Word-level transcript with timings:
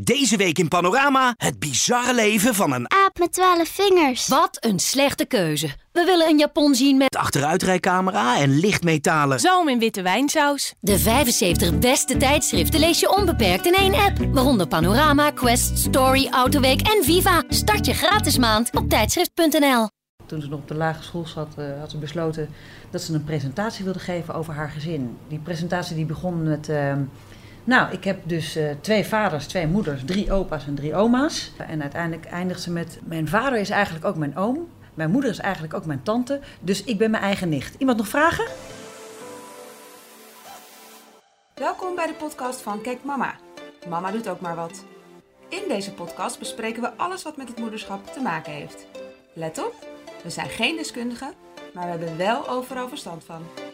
Deze 0.00 0.36
week 0.36 0.58
in 0.58 0.68
Panorama 0.68 1.34
het 1.36 1.58
bizarre 1.58 2.14
leven 2.14 2.54
van 2.54 2.72
een 2.72 2.90
Aap 2.90 3.18
met 3.18 3.32
twaalf 3.32 3.68
vingers. 3.68 4.28
Wat 4.28 4.56
een 4.60 4.78
slechte 4.78 5.24
keuze. 5.24 5.66
We 5.92 6.04
willen 6.04 6.28
een 6.28 6.38
Japon 6.38 6.74
zien 6.74 6.96
met 6.96 7.16
achteruitrijcamera 7.16 8.38
en 8.38 8.58
lichtmetalen. 8.58 9.40
Zoom 9.40 9.68
in 9.68 9.78
witte 9.78 10.02
wijnsaus. 10.02 10.74
de 10.80 10.98
75 10.98 11.78
beste 11.78 12.16
tijdschriften 12.16 12.80
lees 12.80 13.00
je 13.00 13.16
onbeperkt 13.16 13.66
in 13.66 13.74
één 13.74 13.94
app. 13.94 14.18
Waaronder 14.32 14.68
Panorama, 14.68 15.30
Quest, 15.30 15.78
Story, 15.78 16.28
Autoweek 16.30 16.80
en 16.80 17.04
Viva. 17.04 17.42
Start 17.48 17.86
je 17.86 17.94
gratis 17.94 18.38
maand 18.38 18.76
op 18.76 18.88
tijdschrift.nl. 18.88 19.88
Toen 20.26 20.40
ze 20.40 20.48
nog 20.48 20.58
op 20.58 20.68
de 20.68 20.74
lagere 20.74 21.04
school 21.04 21.26
zat, 21.26 21.54
eh, 21.56 21.64
had 21.78 21.90
ze 21.90 21.96
besloten 21.98 22.48
dat 22.90 23.02
ze 23.02 23.14
een 23.14 23.24
presentatie 23.24 23.84
wilde 23.84 23.98
geven 23.98 24.34
over 24.34 24.54
haar 24.54 24.70
gezin. 24.70 25.16
Die 25.28 25.38
presentatie 25.38 25.96
die 25.96 26.06
begon 26.06 26.42
met... 26.42 26.68
eh, 26.68 26.92
nou, 27.68 27.92
ik 27.92 28.04
heb 28.04 28.20
dus 28.24 28.56
eh, 28.56 28.70
twee 28.80 29.04
vaders, 29.04 29.46
twee 29.46 29.66
moeders, 29.66 30.04
drie 30.04 30.32
opa's 30.32 30.66
en 30.66 30.74
drie 30.74 30.94
oma's. 30.94 31.52
En 31.58 31.82
uiteindelijk 31.82 32.26
eindigt 32.26 32.62
ze 32.62 32.70
met... 32.70 33.00
Mijn 33.04 33.28
vader 33.28 33.58
is 33.58 33.70
eigenlijk 33.70 34.04
ook 34.04 34.16
mijn 34.16 34.36
oom. 34.36 34.68
Mijn 34.94 35.10
moeder 35.10 35.30
is 35.30 35.38
eigenlijk 35.38 35.74
ook 35.74 35.86
mijn 35.86 36.02
tante. 36.02 36.40
Dus 36.60 36.84
ik 36.84 36.98
ben 36.98 37.10
mijn 37.10 37.22
eigen 37.22 37.48
nicht. 37.48 37.74
Iemand 37.78 37.98
nog 37.98 38.08
vragen? 38.08 38.44
Welkom 41.54 41.94
bij 41.94 42.06
de 42.06 42.12
podcast 42.12 42.60
van 42.60 42.80
Kijk 42.80 43.04
Mama. 43.04 43.34
Mama 43.88 44.10
doet 44.10 44.28
ook 44.28 44.40
maar 44.40 44.56
wat. 44.56 44.84
In 45.48 45.62
deze 45.68 45.92
podcast 45.92 46.38
bespreken 46.38 46.82
we 46.82 46.96
alles 46.96 47.22
wat 47.22 47.36
met 47.36 47.48
het 47.48 47.58
moederschap 47.58 48.06
te 48.12 48.20
maken 48.20 48.52
heeft. 48.52 48.86
Let 49.32 49.58
op, 49.58 49.74
we 50.22 50.30
zijn 50.30 50.48
geen 50.48 50.76
deskundigen, 50.76 51.32
maar 51.74 51.84
we 51.84 51.90
hebben 51.90 52.16
wel 52.16 52.48
overal 52.48 52.88
verstand 52.88 53.24
van. 53.24 53.67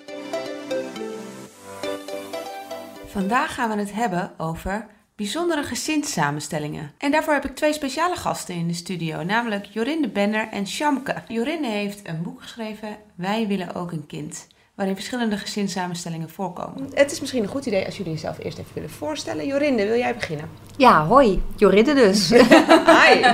Vandaag 3.15 3.55
gaan 3.55 3.71
we 3.71 3.77
het 3.77 3.93
hebben 3.93 4.31
over 4.37 4.87
bijzondere 5.17 5.63
gezinssamenstellingen. 5.63 6.93
En 6.99 7.11
daarvoor 7.11 7.33
heb 7.33 7.45
ik 7.45 7.55
twee 7.55 7.73
speciale 7.73 8.17
gasten 8.17 8.55
in 8.55 8.69
de 8.69 8.75
studio, 8.75 9.23
namelijk 9.23 9.65
Jorinde 9.65 10.09
Benner 10.09 10.49
en 10.51 10.67
Shamke. 10.67 11.15
Jorinde 11.29 11.67
heeft 11.67 12.09
een 12.09 12.23
boek 12.23 12.43
geschreven, 12.43 12.97
Wij 13.15 13.47
willen 13.47 13.75
ook 13.75 13.93
een 13.93 14.07
kind, 14.07 14.47
waarin 14.75 14.95
verschillende 14.95 15.37
gezinssamenstellingen 15.37 16.31
voorkomen. 16.31 16.91
Het 16.95 17.13
is 17.13 17.21
misschien 17.21 17.43
een 17.43 17.49
goed 17.49 17.67
idee 17.67 17.85
als 17.87 17.97
jullie 17.97 18.13
jezelf 18.13 18.39
eerst 18.39 18.59
even 18.59 18.75
willen 18.75 18.91
voorstellen. 18.91 19.47
Jorinde, 19.47 19.87
wil 19.87 19.99
jij 19.99 20.15
beginnen? 20.15 20.49
Ja, 20.77 21.07
hoi, 21.07 21.43
Jorinde 21.57 21.95
dus. 21.95 22.29
Hi! 22.95 23.25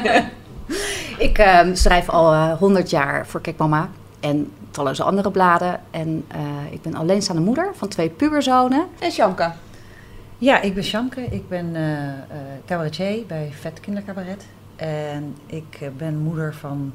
ik 1.19 1.39
ehm, 1.39 1.75
schrijf 1.75 2.09
al 2.09 2.57
honderd 2.57 2.91
jaar 2.91 3.27
voor 3.27 3.41
Kijk 3.41 3.57
Mama 3.57 3.91
en 4.21 4.53
talloze 4.71 5.03
andere 5.03 5.31
bladen. 5.31 5.81
En 5.91 6.25
eh, 6.29 6.73
ik 6.73 6.83
ben 6.83 6.95
alleenstaande 6.95 7.43
moeder 7.43 7.71
van 7.75 7.89
twee 7.89 8.09
puberzonen. 8.09 8.87
En 8.99 9.11
Shamka. 9.11 9.57
Ja, 10.41 10.61
ik 10.61 10.75
ben 10.75 10.85
Shamke. 10.85 11.21
Ik 11.21 11.49
ben 11.49 11.77
eh 11.77 12.09
eh, 12.09 12.17
cabaretier 12.67 13.27
bij 13.27 13.49
Vet 13.61 13.81
Kindercabaret. 13.81 14.47
En 14.77 15.37
ik 15.47 15.79
eh, 15.81 15.89
ben 15.97 16.19
moeder 16.19 16.55
van 16.55 16.93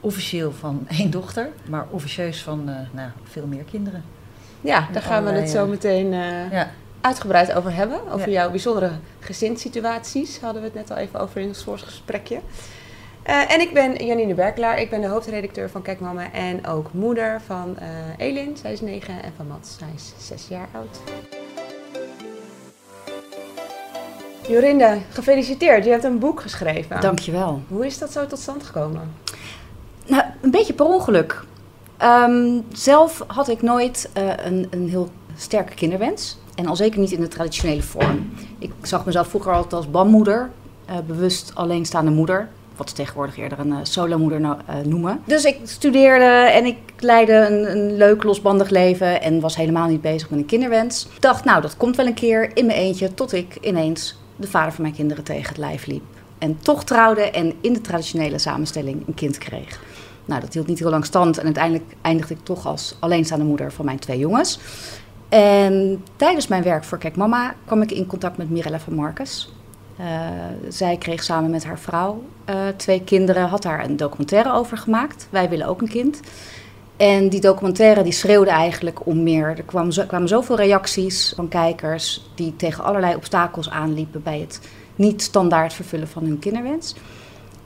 officieel 0.00 0.52
van 0.52 0.86
één 0.98 1.10
dochter, 1.10 1.48
maar 1.68 1.86
officieus 1.90 2.42
van 2.42 2.64
nou, 2.92 3.10
veel 3.22 3.46
meer 3.46 3.62
kinderen. 3.64 4.04
Ja, 4.60 4.88
daar 4.92 5.02
gaan 5.02 5.24
we 5.24 5.30
het 5.30 5.50
zo 5.50 5.66
meteen 5.66 6.12
Ja. 6.12 6.70
uitgebreid 7.00 7.52
over 7.52 7.74
hebben. 7.74 8.00
Over 8.12 8.28
Ja. 8.28 8.32
jouw 8.34 8.50
bijzondere 8.50 8.90
gezinssituaties 9.20 10.40
hadden 10.40 10.62
we 10.62 10.68
het 10.68 10.76
net 10.76 10.90
al 10.90 10.96
even 10.96 11.20
over 11.20 11.40
in 11.40 11.48
ons 11.48 11.64
voorgesprekje. 11.64 12.40
Eh 13.22 13.52
en 13.52 13.60
ik 13.60 13.72
ben 13.74 14.06
Janine 14.06 14.34
Berklaar. 14.34 14.80
Ik 14.80 14.90
ben 14.90 15.00
de 15.00 15.06
hoofdredacteur 15.08 15.70
van 15.70 15.82
Kijk 15.82 16.00
Mama 16.00 16.32
en 16.32 16.66
ook 16.66 16.92
moeder 16.92 17.40
van 17.46 17.76
Elin. 18.16 18.56
Zij 18.56 18.72
is 18.72 18.80
negen 18.80 19.22
en 19.22 19.32
van 19.36 19.46
Mats. 19.46 19.76
Zij 19.78 19.88
is 19.94 20.12
zes 20.18 20.48
jaar 20.48 20.68
oud. 20.72 20.98
Jorinde, 24.48 24.98
gefeliciteerd. 25.10 25.84
Je 25.84 25.90
hebt 25.90 26.04
een 26.04 26.18
boek 26.18 26.40
geschreven. 26.40 27.00
Dankjewel. 27.00 27.62
Hoe 27.68 27.86
is 27.86 27.98
dat 27.98 28.12
zo 28.12 28.26
tot 28.26 28.38
stand 28.38 28.62
gekomen? 28.62 29.14
Nou, 30.06 30.22
een 30.40 30.50
beetje 30.50 30.72
per 30.72 30.86
ongeluk. 30.86 31.42
Ehm, 31.96 32.60
zelf 32.72 33.24
had 33.26 33.48
ik 33.48 33.62
nooit 33.62 34.10
eh, 34.12 34.22
een, 34.44 34.66
een 34.70 34.88
heel 34.88 35.08
sterke 35.36 35.74
kinderwens. 35.74 36.38
En 36.54 36.66
al 36.66 36.76
zeker 36.76 37.00
niet 37.00 37.12
in 37.12 37.20
de 37.20 37.28
traditionele 37.28 37.82
vorm. 37.82 38.32
Ik 38.58 38.72
zag 38.82 39.04
mezelf 39.04 39.28
vroeger 39.28 39.52
altijd 39.52 39.72
als 39.72 39.90
banmoeder. 39.90 40.50
eh, 40.86 40.94
bewust 41.06 41.50
alleenstaande 41.54 42.10
moeder. 42.10 42.48
Wat 42.76 42.88
ze 42.88 42.94
tegenwoordig 42.94 43.36
eerder 43.36 43.58
een 43.58 43.68
uh, 43.68 43.76
solomoeder 43.82 44.40
eh, 44.40 44.74
noemen. 44.84 45.22
Dus 45.24 45.44
ik 45.44 45.58
studeerde 45.64 46.24
en 46.50 46.64
ik 46.64 46.76
leidde 46.98 47.32
een, 47.32 47.70
een 47.76 47.96
leuk 47.96 48.22
losbandig 48.22 48.70
leven. 48.70 49.22
En 49.22 49.40
was 49.40 49.56
helemaal 49.56 49.88
niet 49.88 50.00
bezig 50.00 50.30
met 50.30 50.38
een 50.38 50.46
kinderwens. 50.46 51.06
Ik 51.14 51.20
dacht, 51.22 51.44
nou 51.44 51.60
dat 51.60 51.76
komt 51.76 51.96
wel 51.96 52.06
een 52.06 52.14
keer 52.14 52.56
in 52.56 52.66
mijn 52.66 52.78
eentje. 52.78 53.14
Tot 53.14 53.32
ik 53.32 53.58
ineens 53.60 54.16
de 54.36 54.46
vader 54.46 54.72
van 54.72 54.82
mijn 54.82 54.94
kinderen 54.94 55.24
tegen 55.24 55.48
het 55.48 55.58
lijf 55.58 55.86
liep. 55.86 56.04
En 56.38 56.58
toch 56.58 56.84
trouwde 56.84 57.30
en 57.30 57.52
in 57.60 57.72
de 57.72 57.80
traditionele 57.80 58.38
samenstelling 58.38 59.06
een 59.06 59.14
kind 59.14 59.38
kreeg. 59.38 59.80
Nou, 60.24 60.40
dat 60.40 60.54
hield 60.54 60.66
niet 60.66 60.78
heel 60.78 60.90
lang 60.90 61.04
stand. 61.04 61.38
En 61.38 61.44
uiteindelijk 61.44 61.84
eindigde 62.00 62.34
ik 62.34 62.40
toch 62.42 62.66
als 62.66 62.96
alleenstaande 62.98 63.44
moeder 63.44 63.72
van 63.72 63.84
mijn 63.84 63.98
twee 63.98 64.18
jongens. 64.18 64.58
En 65.28 66.04
tijdens 66.16 66.46
mijn 66.46 66.62
werk 66.62 66.84
voor 66.84 66.98
Kijk 66.98 67.16
Mama 67.16 67.54
kwam 67.64 67.82
ik 67.82 67.90
in 67.90 68.06
contact 68.06 68.36
met 68.36 68.50
Mirella 68.50 68.78
van 68.78 68.94
Marcus. 68.94 69.52
Uh, 70.00 70.06
zij 70.68 70.96
kreeg 70.96 71.22
samen 71.22 71.50
met 71.50 71.64
haar 71.64 71.78
vrouw 71.78 72.24
uh, 72.50 72.56
twee 72.76 73.04
kinderen, 73.04 73.48
had 73.48 73.62
daar 73.62 73.84
een 73.84 73.96
documentaire 73.96 74.52
over 74.52 74.76
gemaakt. 74.76 75.26
Wij 75.30 75.48
willen 75.48 75.66
ook 75.66 75.80
een 75.80 75.88
kind. 75.88 76.20
En 77.04 77.28
die 77.28 77.40
documentaire 77.40 78.02
die 78.02 78.12
schreeuwde 78.12 78.50
eigenlijk 78.50 79.06
om 79.06 79.22
meer. 79.22 79.48
Er 79.48 79.62
kwamen, 79.62 79.92
zo, 79.92 80.04
kwamen 80.04 80.28
zoveel 80.28 80.56
reacties 80.56 81.32
van 81.36 81.48
kijkers 81.48 82.30
die 82.34 82.56
tegen 82.56 82.84
allerlei 82.84 83.14
obstakels 83.14 83.70
aanliepen 83.70 84.22
bij 84.22 84.38
het 84.38 84.60
niet 84.94 85.22
standaard 85.22 85.72
vervullen 85.72 86.08
van 86.08 86.24
hun 86.24 86.38
kinderwens. 86.38 86.94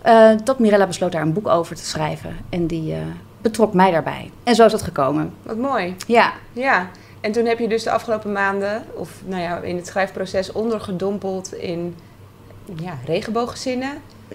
Uh, 0.06 0.30
dat 0.44 0.58
Mirella 0.58 0.86
besloot 0.86 1.12
daar 1.12 1.22
een 1.22 1.32
boek 1.32 1.48
over 1.48 1.76
te 1.76 1.84
schrijven. 1.84 2.36
En 2.48 2.66
die 2.66 2.92
uh, 2.92 2.98
betrok 3.40 3.74
mij 3.74 3.90
daarbij. 3.90 4.30
En 4.42 4.54
zo 4.54 4.64
is 4.64 4.72
dat 4.72 4.82
gekomen. 4.82 5.32
Wat 5.42 5.56
mooi. 5.56 5.96
Ja. 6.06 6.32
Ja. 6.52 6.90
En 7.20 7.32
toen 7.32 7.44
heb 7.44 7.58
je 7.58 7.68
dus 7.68 7.82
de 7.82 7.90
afgelopen 7.90 8.32
maanden, 8.32 8.84
of 8.94 9.10
nou 9.24 9.42
ja, 9.42 9.60
in 9.60 9.76
het 9.76 9.86
schrijfproces 9.86 10.52
ondergedompeld 10.52 11.52
in 11.52 11.96
ja, 12.76 12.98
regenbooggezinnen. 13.04 13.92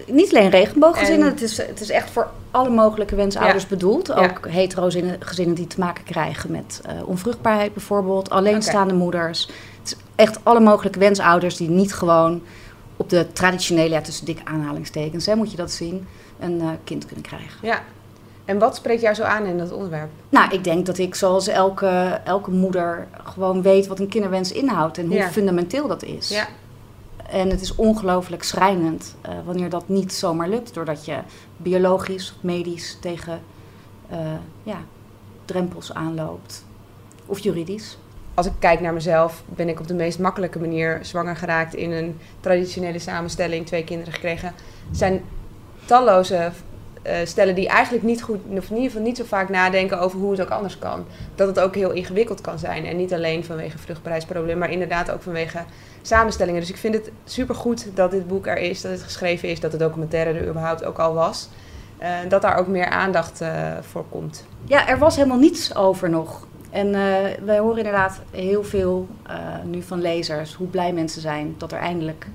Niet 0.08 0.36
alleen 0.36 0.50
regenbooggezinnen, 0.50 1.28
en... 1.28 1.34
het, 1.34 1.42
is, 1.42 1.58
het 1.58 1.82
is 1.82 1.90
echt 1.90 2.10
voor 2.10 2.28
alle 2.52 2.70
mogelijke 2.70 3.16
wensouders 3.16 3.64
ja. 3.64 3.70
bedoeld. 3.70 4.14
Ook 4.14 4.40
ja. 4.46 4.50
hetero 4.50 4.90
gezinnen 5.20 5.56
die 5.56 5.68
te 5.68 5.80
maken 5.80 6.04
krijgen 6.04 6.52
met 6.52 6.82
uh, 6.86 7.08
onvruchtbaarheid 7.08 7.74
bijvoorbeeld, 7.74 8.30
alleenstaande 8.30 8.94
okay. 8.94 9.04
moeders. 9.04 9.50
Het 9.80 9.92
is 9.92 9.96
echt 10.16 10.40
alle 10.44 10.60
mogelijke 10.60 11.00
wensouders 11.00 11.58
die 11.58 11.70
niet 11.70 11.94
gewoon 11.94 12.42
op 12.98 13.10
de 13.10 13.32
traditionele, 13.34 13.90
ja, 13.90 14.02
tussen 14.02 14.26
dikke 14.26 14.46
aanhalingstekens, 14.46 15.26
hè, 15.26 15.36
moet 15.36 15.52
je 15.52 15.58
dat 15.58 15.72
zien, 15.72 16.08
een 16.40 16.62
uh, 16.62 16.70
kind 16.84 17.06
kunnen 17.06 17.26
krijgen. 17.26 17.60
Ja. 17.62 17.82
En 18.46 18.60
wat 18.60 18.76
spreekt 18.76 19.02
jou 19.02 19.16
zo 19.16 19.24
aan 19.24 19.46
in 19.46 19.58
dat 19.58 19.72
onderwerp? 19.72 20.10
Nou, 20.30 20.52
ik 20.52 20.64
denk 20.64 20.86
dat 20.86 20.98
ik 20.98 21.16
zoals 21.16 21.48
elke, 21.48 22.20
elke 22.24 22.52
moeder 22.52 23.08
gewoon 23.24 23.62
weet 23.62 23.88
wat 23.88 24.00
een 24.00 24.08
kinderwens 24.08 24.52
inhoudt 24.52 24.98
en 24.98 25.06
hoe 25.06 25.16
ja. 25.16 25.30
fundamenteel 25.30 25.88
dat 25.88 26.04
is. 26.04 26.30
Ja. 26.30 26.48
En 27.34 27.50
het 27.50 27.62
is 27.62 27.76
ongelooflijk 27.76 28.44
schrijnend 28.44 29.16
uh, 29.26 29.34
wanneer 29.46 29.70
dat 29.70 29.88
niet 29.88 30.14
zomaar 30.14 30.50
lukt, 30.50 30.74
doordat 30.74 31.06
je 31.06 31.18
biologisch 31.58 32.36
medisch 32.42 32.98
tegen 33.02 33.42
uh, 34.12 34.18
ja, 34.64 34.78
drempels 35.46 35.94
aanloopt. 35.94 36.66
Of 37.26 37.40
juridisch. 37.40 37.98
Als 38.34 38.46
ik 38.46 38.52
kijk 38.60 38.80
naar 38.80 38.94
mezelf, 38.94 39.44
ben 39.46 39.70
ik 39.70 39.80
op 39.80 39.88
de 39.88 39.94
meest 39.94 40.20
makkelijke 40.20 40.60
manier 40.60 41.00
zwanger 41.02 41.36
geraakt 41.36 41.76
in 41.76 41.92
een 41.92 42.20
traditionele 42.40 43.00
samenstelling, 43.00 43.66
twee 43.66 43.84
kinderen 43.84 44.14
gekregen. 44.14 44.48
Er 44.48 44.96
zijn 44.96 45.24
talloze 45.86 46.52
uh, 47.08 47.14
stellen 47.24 47.56
die 47.56 47.68
eigenlijk 47.68 48.04
niet 48.04 48.22
goed, 48.22 48.40
of 48.58 48.70
in 48.70 48.76
ieder 48.76 48.90
geval 48.90 49.02
niet 49.02 49.18
zo 49.18 49.24
vaak 49.24 49.50
nadenken 49.50 50.00
over 50.00 50.20
hoe 50.20 50.32
het 50.32 50.42
ook 50.42 50.50
anders 50.50 50.80
kan. 50.80 51.06
Dat 51.36 51.48
het 51.48 51.60
ook 51.60 51.76
heel 51.76 51.92
ingewikkeld 51.92 52.42
kan 52.42 52.60
zijn. 52.60 52.86
En 52.86 52.98
niet 52.98 53.14
alleen 53.14 53.46
vanwege 53.46 53.78
vruchtbaarheidsproblemen, 53.78 54.58
maar 54.58 54.72
inderdaad 54.72 55.12
ook 55.12 55.22
vanwege 55.22 55.60
samenstellingen. 56.02 56.60
Dus 56.60 56.70
ik 56.70 56.78
vind 56.78 56.94
het 56.94 57.12
supergoed 57.26 57.88
dat 57.94 58.12
dit 58.12 58.28
boek 58.28 58.48
er 58.48 58.58
is, 58.58 58.82
dat 58.82 58.92
het 58.92 59.02
geschreven 59.02 59.50
is, 59.50 59.60
dat 59.60 59.72
de 59.72 59.78
documentaire 59.78 60.40
er 60.40 60.48
überhaupt 60.48 60.84
ook 60.84 61.00
al 61.00 61.14
was. 61.14 61.50
Uh, 62.02 62.10
dat 62.30 62.42
daar 62.42 62.58
ook 62.58 62.68
meer 62.68 62.90
aandacht 62.90 63.42
uh, 63.42 63.50
voor 63.82 64.06
komt. 64.10 64.46
Ja, 64.66 64.88
er 64.88 64.98
was 64.98 65.16
helemaal 65.16 65.38
niets 65.38 65.76
over 65.76 66.10
nog. 66.10 66.48
En 66.70 66.92
wij 67.46 67.60
horen 67.60 67.78
inderdaad 67.78 68.22
heel 68.32 68.64
veel 68.64 69.08
nu 69.64 69.82
van 69.82 70.02
lezers 70.02 70.54
hoe 70.54 70.68
blij 70.68 70.94
mensen 70.94 71.22
zijn 71.22 71.56
dat 71.58 71.72
er 71.72 71.78
eindelijk 71.78 72.28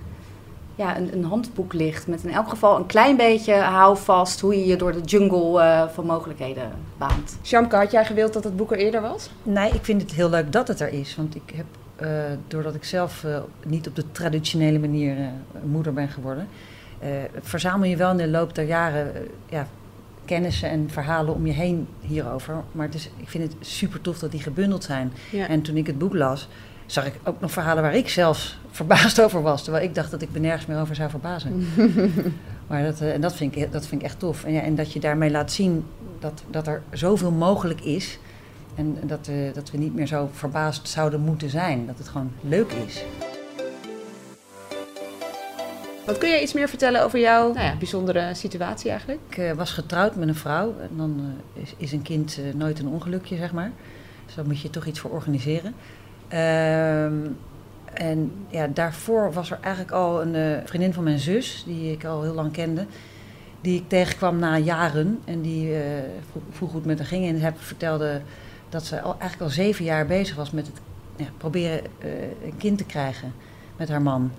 ja, 0.79 0.97
een, 0.97 1.13
een, 1.13 1.25
handboek 1.25 1.73
ligt 1.73 2.07
met 2.07 2.25
in 2.25 2.31
elk 2.31 2.49
geval 2.49 2.77
een 2.77 2.87
klein 2.87 3.17
beetje 3.17 3.55
houvast 3.55 4.41
hoe 4.41 4.59
je 4.59 4.67
je 4.67 4.77
door 4.77 4.93
de 4.93 5.01
jungle 5.01 5.63
uh, 5.63 5.89
van 5.89 6.07
mogelijkheden 6.07 6.71
baant. 6.97 7.39
Shamka, 7.45 7.79
had 7.79 7.91
jij 7.91 8.05
gewild 8.05 8.33
dat 8.33 8.45
het 8.45 8.57
boek 8.57 8.73
er 8.73 8.79
eerder 8.79 9.01
was? 9.01 9.31
Nee, 9.43 9.73
ik 9.73 9.85
vind 9.85 10.03
het 10.03 10.13
heel 10.13 10.31
leuk 10.31 10.53
dat 10.53 10.69
het 10.69 10.81
er 10.81 10.93
is. 10.93 11.17
Want 11.17 11.35
ik 11.35 11.53
heb, 11.55 11.67
uh, 12.01 12.09
doordat 12.49 12.75
ik 12.75 12.85
zelf 12.85 13.25
uh, 13.25 13.39
niet 13.67 13.89
op 13.89 13.97
de 13.97 14.11
traditionele 14.13 14.79
manier 14.79 15.17
moeder 15.65 15.93
ben 15.93 16.09
geworden, 16.09 16.49
verzamel 17.41 17.89
je 17.89 17.97
wel 17.97 18.11
in 18.11 18.17
de 18.17 18.29
loop 18.29 18.55
der 18.55 18.65
jaren 18.65 19.13
ja, 19.47 19.67
kennissen 20.29 20.71
en 20.71 20.91
verhalen 20.91 21.35
om 21.35 21.47
je 21.47 21.53
heen 21.53 21.89
hierover. 22.01 22.55
Maar 22.73 22.87
het 22.87 22.95
is, 22.95 23.11
ik 23.17 23.29
vind 23.29 23.45
het 23.45 23.67
super 23.69 24.01
tof 24.01 24.19
dat 24.19 24.31
die 24.31 24.43
gebundeld 24.43 24.85
zijn. 24.85 25.13
Ja. 25.31 25.49
En 25.49 25.63
toen 25.63 25.77
ik 25.77 25.87
het 25.87 25.99
boek 25.99 26.15
las, 26.15 26.49
zag 26.93 27.06
ik 27.06 27.14
ook 27.25 27.40
nog 27.40 27.50
verhalen 27.50 27.82
waar 27.82 27.94
ik 27.94 28.08
zelfs 28.08 28.58
verbaasd 28.70 29.20
over 29.25 29.43
was. 29.43 29.62
Terwijl 29.62 29.85
ik 29.85 29.94
dacht 29.94 30.11
dat 30.11 30.23
ik 30.23 30.29
me 30.32 30.38
nergens 30.38 30.67
meer 30.67 30.81
over 30.81 30.94
zou 30.94 31.11
verbazen. 31.11 31.69
maar 32.69 32.82
dat, 32.82 33.00
eh, 33.00 33.12
en 33.12 33.20
dat 33.20 33.35
vind, 33.35 33.56
ik, 33.56 33.73
dat 33.73 33.87
vind 33.87 34.00
ik 34.00 34.06
echt 34.06 34.19
tof. 34.19 34.44
En, 34.44 34.52
ja, 34.52 34.61
en 34.61 34.75
dat 34.75 34.93
je 34.93 35.00
daarmee 35.00 35.31
laat 35.31 35.52
zien 35.52 35.87
dat, 36.19 36.43
dat 36.50 36.67
er 36.67 36.82
zoveel 36.93 37.31
mogelijk 37.31 37.81
is. 37.81 38.19
En 38.75 38.99
dat, 39.02 39.29
eh, 39.29 39.55
dat 39.55 39.70
we 39.70 39.79
niet 39.79 39.94
meer 39.94 40.06
zo 40.06 40.31
verbaasd 40.32 40.88
zouden 40.88 41.20
moeten 41.20 41.50
zijn. 41.50 41.87
Dat 41.87 41.99
het 41.99 42.08
gewoon 42.08 42.32
leuk 42.40 42.73
is. 42.73 43.05
Wat 46.08 46.19
kun 46.19 46.29
je 46.29 46.43
iets 46.43 46.52
meer 46.52 46.69
vertellen 46.69 47.05
over 47.05 47.19
jouw 47.19 47.52
nou 47.52 47.67
ja, 47.67 47.76
bijzondere 47.76 48.35
situatie 48.35 48.90
eigenlijk? 48.90 49.20
Ik 49.29 49.38
eh, 49.38 49.52
was 49.52 49.70
getrouwd 49.70 50.17
met 50.17 50.29
een 50.29 50.35
vrouw. 50.35 50.75
En 50.81 50.90
dan 50.96 51.37
eh, 51.55 51.62
is, 51.62 51.75
is 51.76 51.93
een 51.93 52.02
kind 52.02 52.38
eh, 52.38 52.55
nooit 52.55 52.79
een 52.79 52.88
ongelukje, 52.88 53.37
zeg 53.37 53.52
maar. 53.52 53.73
Dus 54.26 54.35
daar 54.35 54.46
moet 54.46 54.61
je 54.61 54.70
toch 54.70 54.87
iets 54.87 55.00
voor 55.00 55.11
organiseren. 55.11 55.75
Ehm, 56.29 57.15
en 57.93 58.33
ja, 58.49 58.67
daarvoor 58.67 59.33
was 59.33 59.51
er 59.51 59.59
eigenlijk 59.61 59.95
al 59.95 60.23
een 60.23 60.35
eh, 60.35 60.59
vriendin 60.65 60.93
van 60.93 61.05
mijn 61.05 61.19
zus, 61.19 61.63
die 61.67 61.93
ik 61.93 62.05
al 62.05 62.23
heel 62.23 62.35
lang 62.35 62.53
kende. 62.53 62.87
Die 63.61 63.81
ik 63.81 63.89
tegenkwam 63.89 64.39
na 64.39 64.59
jaren. 64.59 65.19
En 65.25 65.41
die 65.41 65.75
eh, 65.75 65.83
vroeg, 66.31 66.43
vroeg 66.51 66.69
hoe 66.69 66.79
het 66.79 66.89
met 66.89 66.99
haar 66.99 67.07
ging. 67.07 67.27
En 67.27 67.41
heb 67.41 67.61
vertelde 67.61 68.21
dat 68.69 68.85
ze 68.85 69.01
al, 69.01 69.11
eigenlijk 69.11 69.43
al 69.43 69.49
zeven 69.49 69.85
jaar 69.85 70.07
bezig 70.07 70.37
was 70.37 70.51
met 70.51 70.67
het 70.67 70.81
ja, 71.17 71.27
proberen 71.37 71.81
eh, 71.99 72.11
een 72.45 72.57
kind 72.57 72.79
te 72.79 72.85
krijgen 72.85 73.33
met 73.77 73.89
haar 73.89 74.03
man. 74.03 74.31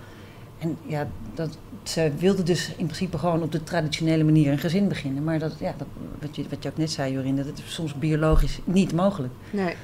En 0.57 0.77
ja, 0.85 1.07
dat, 1.33 1.57
ze 1.83 2.11
wilde 2.17 2.43
dus 2.43 2.69
in 2.69 2.85
principe 2.85 3.17
gewoon 3.17 3.41
op 3.41 3.51
de 3.51 3.63
traditionele 3.63 4.23
manier 4.23 4.51
een 4.51 4.57
gezin 4.57 4.87
beginnen. 4.87 5.23
Maar 5.23 5.39
dat, 5.39 5.59
ja, 5.59 5.73
dat, 5.77 5.87
wat, 6.19 6.35
je, 6.35 6.45
wat 6.49 6.63
je 6.63 6.69
ook 6.69 6.77
net 6.77 6.91
zei, 6.91 7.13
Jorien, 7.13 7.35
dat 7.35 7.45
is 7.45 7.73
soms 7.73 7.93
biologisch 7.93 8.59
niet 8.63 8.93
mogelijk. 8.93 9.33
Nee. 9.49 9.75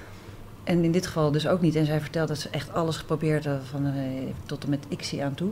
En 0.66 0.84
in 0.84 0.92
dit 0.92 1.06
geval 1.06 1.32
dus 1.32 1.48
ook 1.48 1.62
niet. 1.62 1.76
En 1.76 1.86
zij 1.86 2.02
vertelt 2.02 2.28
dat 2.28 2.38
ze 2.38 2.50
echt 2.50 2.74
alles 2.74 2.98
geprobeerd 2.98 3.46
had, 3.46 3.62
van, 3.70 3.86
eh, 3.86 3.94
tot 4.46 4.64
en 4.64 4.70
met 4.70 4.86
ICSI 4.90 5.20
aan 5.20 5.34
toe. 5.34 5.52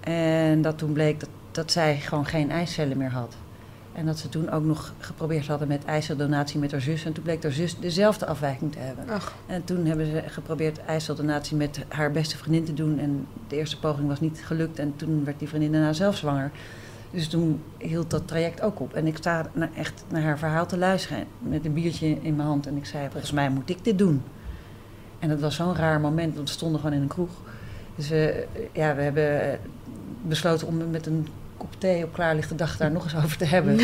En 0.00 0.62
dat 0.62 0.78
toen 0.78 0.92
bleek 0.92 1.20
dat, 1.20 1.28
dat 1.50 1.72
zij 1.72 1.96
gewoon 1.96 2.26
geen 2.26 2.50
eicellen 2.50 2.96
meer 2.96 3.10
had. 3.10 3.36
En 3.92 4.06
dat 4.06 4.18
ze 4.18 4.28
toen 4.28 4.50
ook 4.50 4.64
nog 4.64 4.92
geprobeerd 4.98 5.46
hadden 5.46 5.68
met 5.68 5.84
eiceldonatie 5.84 6.60
met 6.60 6.70
haar 6.70 6.80
zus. 6.80 7.04
En 7.04 7.12
toen 7.12 7.22
bleek 7.22 7.42
haar 7.42 7.52
zus 7.52 7.78
dezelfde 7.78 8.26
afwijking 8.26 8.72
te 8.72 8.78
hebben. 8.78 9.08
Ach, 9.08 9.34
En 9.46 9.64
toen 9.64 9.86
hebben 9.86 10.06
ze 10.06 10.22
geprobeerd 10.26 10.84
eiceldonatie 10.84 11.56
met 11.56 11.84
haar 11.88 12.10
beste 12.10 12.36
vriendin 12.36 12.64
te 12.64 12.74
doen. 12.74 12.98
En 12.98 13.26
de 13.48 13.56
eerste 13.56 13.78
poging 13.78 14.08
was 14.08 14.20
niet 14.20 14.40
gelukt. 14.44 14.78
En 14.78 14.96
toen 14.96 15.24
werd 15.24 15.38
die 15.38 15.48
vriendin 15.48 15.72
daarna 15.72 15.92
zelf 15.92 16.16
zwanger. 16.16 16.50
Dus 17.10 17.28
toen 17.28 17.62
hield 17.78 18.10
dat 18.10 18.28
traject 18.28 18.62
ook 18.62 18.80
op. 18.80 18.94
En 18.94 19.06
ik 19.06 19.16
sta 19.16 19.50
echt 19.74 20.04
naar 20.08 20.22
haar 20.22 20.38
verhaal 20.38 20.66
te 20.66 20.78
luisteren 20.78 21.26
met 21.38 21.64
een 21.64 21.72
biertje 21.72 22.06
in 22.22 22.36
mijn 22.36 22.48
hand. 22.48 22.66
En 22.66 22.76
ik 22.76 22.86
zei, 22.86 23.08
volgens 23.10 23.32
mij 23.32 23.50
moet 23.50 23.70
ik 23.70 23.84
dit 23.84 23.98
doen. 23.98 24.22
En 25.18 25.28
dat 25.28 25.40
was 25.40 25.54
zo'n 25.54 25.76
raar 25.76 26.00
moment, 26.00 26.34
want 26.34 26.48
we 26.48 26.54
stonden 26.54 26.80
gewoon 26.80 26.96
in 26.96 27.02
een 27.02 27.08
kroeg. 27.08 27.30
Dus 27.94 28.10
eh, 28.10 28.36
ja, 28.72 28.94
we 28.94 29.02
hebben 29.02 29.52
eh, 29.52 29.58
besloten 30.22 30.66
om 30.66 30.90
met 30.90 31.06
een 31.06 31.26
kop 31.56 31.74
thee 31.78 32.04
op 32.04 32.12
klaarlichte 32.12 32.54
dag 32.54 32.76
daar 32.76 32.90
nog 32.90 33.04
eens 33.04 33.16
over 33.16 33.36
te 33.36 33.44
hebben. 33.44 33.78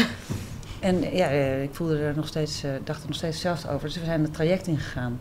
En 0.80 1.16
ja, 1.16 1.28
eh, 1.28 1.62
ik 1.62 1.74
voelde 1.74 1.98
er 1.98 2.16
nog 2.16 2.26
steeds, 2.26 2.64
eh, 2.64 2.70
dacht 2.84 3.00
er 3.00 3.06
nog 3.06 3.16
steeds 3.16 3.40
zelfs 3.40 3.68
over. 3.68 3.86
Dus 3.86 3.98
we 3.98 4.04
zijn 4.04 4.22
het 4.22 4.34
traject 4.34 4.66
ingegaan. 4.66 5.20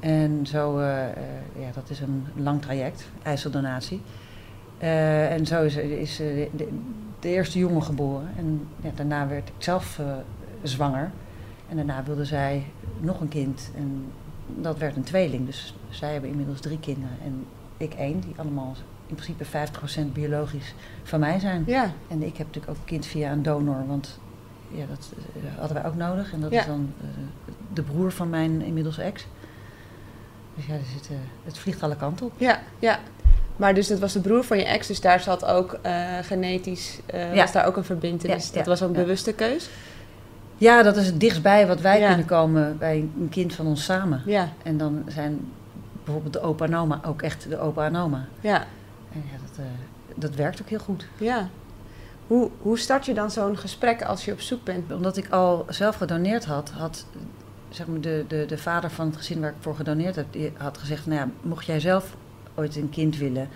En 0.00 0.46
zo, 0.46 0.80
ja, 1.58 1.70
dat 1.74 1.90
is 1.90 2.00
een 2.00 2.26
lang 2.34 2.62
traject, 2.62 3.08
eiceldonatie. 3.22 4.02
Eh, 4.78 5.32
en 5.32 5.46
zo 5.46 5.62
is, 5.62 5.76
is 5.76 6.16
de, 6.16 6.48
de, 6.52 6.68
de 7.26 7.32
eerste 7.32 7.58
jongen 7.58 7.82
geboren. 7.82 8.28
En 8.36 8.68
ja, 8.82 8.90
daarna 8.94 9.28
werd 9.28 9.48
ik 9.48 9.54
zelf 9.58 9.98
eh, 9.98 10.06
zwanger. 10.62 11.10
En 11.68 11.76
daarna 11.76 12.02
wilde 12.02 12.24
zij 12.24 12.66
nog 13.00 13.20
een 13.20 13.28
kind. 13.28 13.70
En 13.76 14.04
dat 14.46 14.78
werd 14.78 14.96
een 14.96 15.02
tweeling. 15.02 15.46
Dus 15.46 15.74
zij 15.88 16.12
hebben 16.12 16.30
inmiddels 16.30 16.60
drie 16.60 16.78
kinderen. 16.80 17.16
En 17.24 17.44
ik 17.76 17.94
één, 17.94 18.20
die 18.20 18.32
allemaal 18.36 18.74
in 19.06 19.14
principe 19.14 19.44
50% 19.44 20.12
biologisch 20.12 20.74
van 21.02 21.20
mij 21.20 21.38
zijn. 21.38 21.62
ja. 21.66 21.92
En 22.08 22.22
ik 22.22 22.36
heb 22.36 22.46
natuurlijk 22.46 22.68
ook 22.72 22.78
een 22.78 22.84
kind 22.84 23.06
via 23.06 23.32
een 23.32 23.42
donor, 23.42 23.86
want 23.86 24.18
ja, 24.70 24.86
dat 24.86 25.12
eh, 25.34 25.58
hadden 25.58 25.76
wij 25.76 25.86
ook 25.86 25.96
nodig. 25.96 26.32
En 26.32 26.40
dat 26.40 26.52
Ja. 26.52 26.60
is 26.60 26.66
dan 26.66 26.92
eh, 27.00 27.06
de 27.72 27.82
broer 27.82 28.12
van 28.12 28.30
mijn 28.30 28.62
inmiddels 28.62 28.98
ex. 28.98 29.26
Dus 30.54 30.66
ja, 30.66 30.74
er 30.74 30.80
zit, 30.92 31.10
het 31.44 31.58
vliegt 31.58 31.82
alle 31.82 31.96
kanten 31.96 32.26
op. 32.26 32.32
Ja, 32.36 32.60
ja. 32.78 32.98
Maar 33.56 33.74
dus 33.74 33.86
dat 33.88 33.98
was 33.98 34.12
de 34.12 34.20
broer 34.20 34.44
van 34.44 34.58
je 34.58 34.64
ex, 34.64 34.86
dus 34.86 35.00
daar 35.00 35.20
zat 35.20 35.44
ook 35.44 35.78
eh, 35.82 35.94
genetisch, 36.22 36.98
eh, 37.06 37.34
Ja. 37.34 37.40
was 37.42 37.52
daar 37.52 37.66
ook 37.66 37.76
een 37.76 37.84
verbindenis. 37.84 38.46
Ja, 38.48 38.54
dat 38.54 38.66
was 38.66 38.80
een 38.80 38.92
bewuste 38.92 39.32
keus. 39.32 39.68
Ja, 40.56 40.82
dat 40.82 40.96
is 40.96 41.06
het 41.06 41.20
dichtstbij 41.20 41.66
wat 41.66 41.80
wij 41.80 42.06
kunnen 42.06 42.26
komen 42.26 42.78
bij 42.78 42.96
een 42.96 43.28
kind 43.30 43.54
van 43.54 43.66
ons 43.66 43.84
samen. 43.84 44.22
Ja, 44.26 44.48
En 44.62 44.78
dan 44.78 45.02
zijn 45.08 45.52
bijvoorbeeld 46.04 46.32
de 46.32 46.40
opa 46.40 46.64
en 46.64 46.76
oma 46.76 47.00
ook 47.06 47.22
echt 47.22 47.46
de 47.50 47.58
opa 47.58 47.84
en 47.86 47.96
oma. 47.96 48.26
ja, 48.40 48.64
En 49.12 49.22
ja, 49.32 49.38
dat, 49.46 49.58
eh, 49.58 49.64
dat 50.14 50.34
werkt 50.34 50.62
ook 50.62 50.68
heel 50.68 50.78
goed. 50.78 51.06
ja. 51.18 51.48
Hoe, 52.26 52.50
hoe 52.62 52.78
start 52.78 53.06
je 53.06 53.14
dan 53.14 53.30
zo'n 53.30 53.56
gesprek 53.58 54.02
als 54.04 54.24
je 54.24 54.32
op 54.32 54.40
zoek 54.40 54.64
bent? 54.64 54.92
Omdat 54.92 55.16
ik 55.16 55.28
al 55.28 55.64
zelf 55.68 55.96
gedoneerd 55.96 56.44
had, 56.44 56.70
had 56.70 57.06
zeg 57.68 57.86
maar 57.86 58.00
de, 58.00 58.24
de, 58.28 58.44
de 58.46 58.58
vader 58.58 58.90
van 58.90 59.06
het 59.06 59.16
gezin 59.16 59.40
waar 59.40 59.50
ik 59.50 59.56
voor 59.60 59.74
gedoneerd 59.76 60.16
heb, 60.16 60.26
die 60.30 60.52
had 60.56 60.78
gezegd, 60.78 61.06
nou 61.06 61.18
ja, 61.20 61.28
mocht 61.42 61.66
jij 61.66 61.80
zelf 61.80 62.16
ooit 62.56 62.76
een 62.76 62.90
kind 62.90 63.16
willen, 63.16 63.48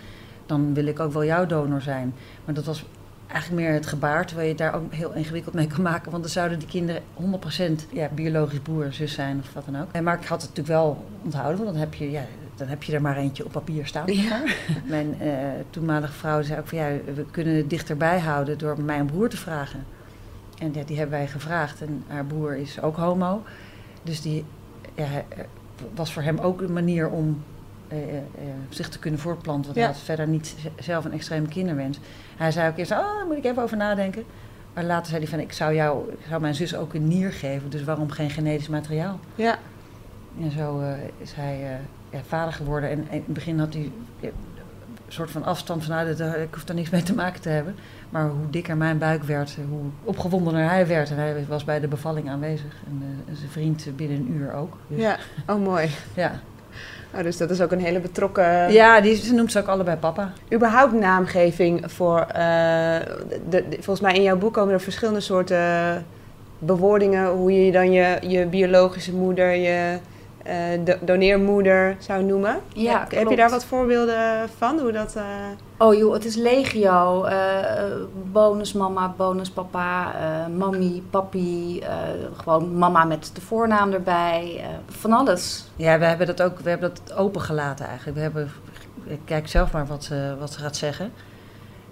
dan 0.45 0.73
wil 0.73 0.85
ik 0.85 0.99
ook 0.99 1.13
wel 1.13 1.25
jouw 1.25 1.45
donor 1.45 1.81
zijn. 1.81 2.13
Maar 2.45 2.55
dat 2.55 2.65
was 2.65 2.85
eigenlijk 3.31 3.61
meer 3.61 3.73
het 3.73 3.85
gebaar, 3.85 4.25
terwijl 4.25 4.47
je 4.47 4.53
het 4.53 4.63
daar 4.63 4.75
ook 4.75 4.93
heel 4.93 5.13
ingewikkeld 5.13 5.55
mee 5.55 5.67
kan 5.67 5.81
maken, 5.81 6.11
want 6.11 6.23
dan 6.23 6.31
zouden 6.31 6.59
die 6.59 6.67
kinderen 6.67 7.01
100% 7.81 7.91
ja, 7.91 8.09
biologisch 8.15 8.59
broer 8.59 8.83
en 8.85 8.93
zus 8.93 9.13
zijn 9.13 9.39
of 9.39 9.53
wat 9.53 9.65
dan 9.65 9.81
ook. 9.81 9.91
En 9.91 10.03
Maar 10.03 10.19
ik 10.19 10.25
had 10.25 10.41
het 10.41 10.49
natuurlijk 10.49 10.79
wel 10.79 11.05
onthouden, 11.23 11.63
want 11.63 11.71
dan 11.71 11.79
heb 11.79 11.93
je, 11.93 12.11
ja, 12.11 12.25
dan 12.55 12.67
heb 12.67 12.83
je 12.83 12.93
er 12.93 13.01
maar 13.01 13.17
eentje 13.17 13.45
op 13.45 13.51
papier 13.51 13.85
staan. 13.85 14.05
Mijn 14.85 15.21
eh, 15.21 15.29
toenmalige 15.69 16.13
vrouw 16.13 16.41
zei 16.41 16.59
ook 16.59 16.67
van 16.67 16.77
ja, 16.77 16.89
we 17.15 17.25
kunnen 17.31 17.55
het 17.55 17.69
dichterbij 17.69 18.19
houden 18.19 18.57
door 18.57 18.81
mijn 18.81 19.05
broer 19.05 19.29
te 19.29 19.37
vragen. 19.37 19.85
En 20.57 20.73
ja, 20.73 20.83
die 20.83 20.97
hebben 20.97 21.17
wij 21.17 21.27
gevraagd. 21.27 21.81
En 21.81 22.03
haar 22.07 22.25
broer 22.25 22.55
is 22.55 22.81
ook 22.81 22.95
homo. 22.95 23.43
Dus 24.03 24.21
die 24.21 24.45
ja, 24.95 25.03
eh, 25.03 25.43
was 25.95 26.13
voor 26.13 26.23
hem 26.23 26.37
ook 26.37 26.61
een 26.61 26.73
manier 26.73 27.09
om 27.09 27.43
eh, 27.97 28.43
zich 28.69 28.89
te 28.89 28.99
kunnen 28.99 29.19
voortplanten. 29.19 29.65
Want 29.65 29.75
Ja. 29.75 29.83
hij 29.83 29.91
had 29.93 30.01
verder 30.01 30.27
niet 30.27 30.55
zelf 30.79 31.05
een 31.05 31.13
extreme 31.13 31.47
kinderwens. 31.47 31.99
Hij 32.37 32.51
zei 32.51 32.69
ook 32.69 32.77
eerst, 32.77 32.91
oh, 32.91 32.97
daar 32.97 33.25
moet 33.27 33.37
ik 33.37 33.45
even 33.45 33.63
over 33.63 33.77
nadenken. 33.77 34.23
Maar 34.73 34.83
later 34.83 35.07
zei 35.07 35.21
hij 35.21 35.29
van, 35.29 35.39
ik 35.39 35.51
zou, 35.53 35.73
jou, 35.75 36.11
ik 36.11 36.25
zou 36.29 36.41
mijn 36.41 36.55
zus 36.55 36.75
ook 36.75 36.93
een 36.93 37.07
nier 37.07 37.31
geven. 37.31 37.69
Dus 37.69 37.83
waarom 37.83 38.09
geen 38.09 38.29
genetisch 38.29 38.67
materiaal? 38.67 39.19
Ja, 39.35 39.57
En 40.41 40.51
zo 40.51 40.81
is 41.17 41.33
hij 41.33 41.79
ja, 42.11 42.19
vader 42.27 42.53
geworden. 42.53 42.89
En, 42.89 42.97
en 42.97 43.05
in 43.15 43.23
het 43.25 43.33
begin 43.33 43.59
had 43.59 43.73
hij 43.73 43.91
een 44.21 44.31
soort 45.07 45.31
van 45.31 45.43
afstand 45.43 45.83
van, 45.83 45.95
nou, 45.95 46.15
dat, 46.15 46.35
ik 46.35 46.53
hoef 46.53 46.63
daar 46.63 46.75
niks 46.75 46.89
mee 46.89 47.03
te 47.03 47.13
maken 47.15 47.41
te 47.41 47.49
hebben. 47.49 47.75
Maar 48.09 48.29
hoe 48.29 48.49
dikker 48.49 48.77
mijn 48.77 48.97
buik 48.97 49.23
werd, 49.23 49.57
hoe 49.69 49.81
opgewondener 50.03 50.69
hij 50.69 50.87
werd. 50.87 51.09
En 51.11 51.17
hij 51.17 51.45
was 51.47 51.63
bij 51.63 51.79
de 51.79 51.87
bevalling 51.87 52.29
aanwezig. 52.29 52.73
En 52.87 53.25
zijn 53.35 53.49
vriend 53.49 53.87
binnen 53.95 54.17
een 54.17 54.31
uur 54.31 54.53
ook. 54.53 54.77
Dus, 54.87 54.99
ja. 55.01 55.17
Oh, 55.47 55.63
mooi. 55.63 55.89
ja. 56.15 56.39
Oh, 57.15 57.23
dus 57.23 57.37
dat 57.37 57.49
is 57.49 57.61
ook 57.61 57.71
een 57.71 57.79
hele 57.83 57.99
betrokken... 57.99 58.71
Ja, 58.71 59.01
die, 59.01 59.15
ze 59.15 59.33
noemt 59.33 59.51
ze 59.51 59.59
ook 59.59 59.67
allebei 59.67 59.97
papa. 59.97 60.31
Überhaupt 60.53 60.93
naamgeving 60.93 61.83
voor... 61.91 62.19
eh, 62.19 62.35
de, 63.49 63.63
de- 63.69 63.77
volgens 63.79 63.99
mij 63.99 64.13
in 64.15 64.23
jouw 64.23 64.37
boek 64.37 64.53
komen 64.53 64.73
er 64.73 64.81
verschillende 64.81 65.19
soorten 65.19 66.05
bewoordingen... 66.59 67.27
hoe 67.27 67.65
je 67.65 67.71
dan 67.71 67.91
je, 67.91 68.17
je 68.21 68.45
biologische 68.45 69.13
moeder, 69.15 69.51
je 69.55 69.97
eh, 70.43 70.55
do- 70.83 70.97
doneermoeder 71.01 71.95
zou 71.99 72.23
noemen. 72.23 72.59
Ja, 72.73 72.99
heb, 72.99 73.11
heb 73.11 73.29
je 73.29 73.35
daar 73.35 73.49
wat 73.49 73.65
voorbeelden 73.65 74.49
van? 74.57 74.79
Hoe 74.79 74.91
dat... 74.91 75.15
eh, 75.15 75.23
Oh 75.77 75.95
joh, 75.95 76.13
het 76.13 76.25
is 76.25 76.35
legio. 76.35 77.23
eh 77.23 77.91
bonusmama, 78.31 79.13
bonuspapa, 79.17 80.13
eh 80.15 80.47
mami, 80.57 81.03
papi. 81.09 81.79
eh, 81.79 81.89
gewoon 82.43 82.77
mama 82.77 83.03
met 83.03 83.31
de 83.33 83.41
voornaam 83.41 83.91
erbij. 83.91 84.57
eh, 84.59 84.67
van 84.87 85.11
alles. 85.13 85.65
Ja, 85.75 85.99
we 85.99 86.05
hebben 86.05 86.27
dat 86.27 86.41
ook 86.41 86.59
we 86.59 86.69
hebben 86.69 86.91
dat 87.05 87.17
opengelaten 87.17 87.85
eigenlijk. 87.85 88.15
We 88.17 88.23
hebben, 88.23 88.51
ik 89.03 89.19
kijk 89.25 89.47
zelf 89.47 89.71
maar 89.71 89.85
wat 89.87 90.03
ze, 90.03 90.35
wat 90.39 90.51
ze 90.53 90.59
gaat 90.59 90.75
zeggen. 90.75 91.11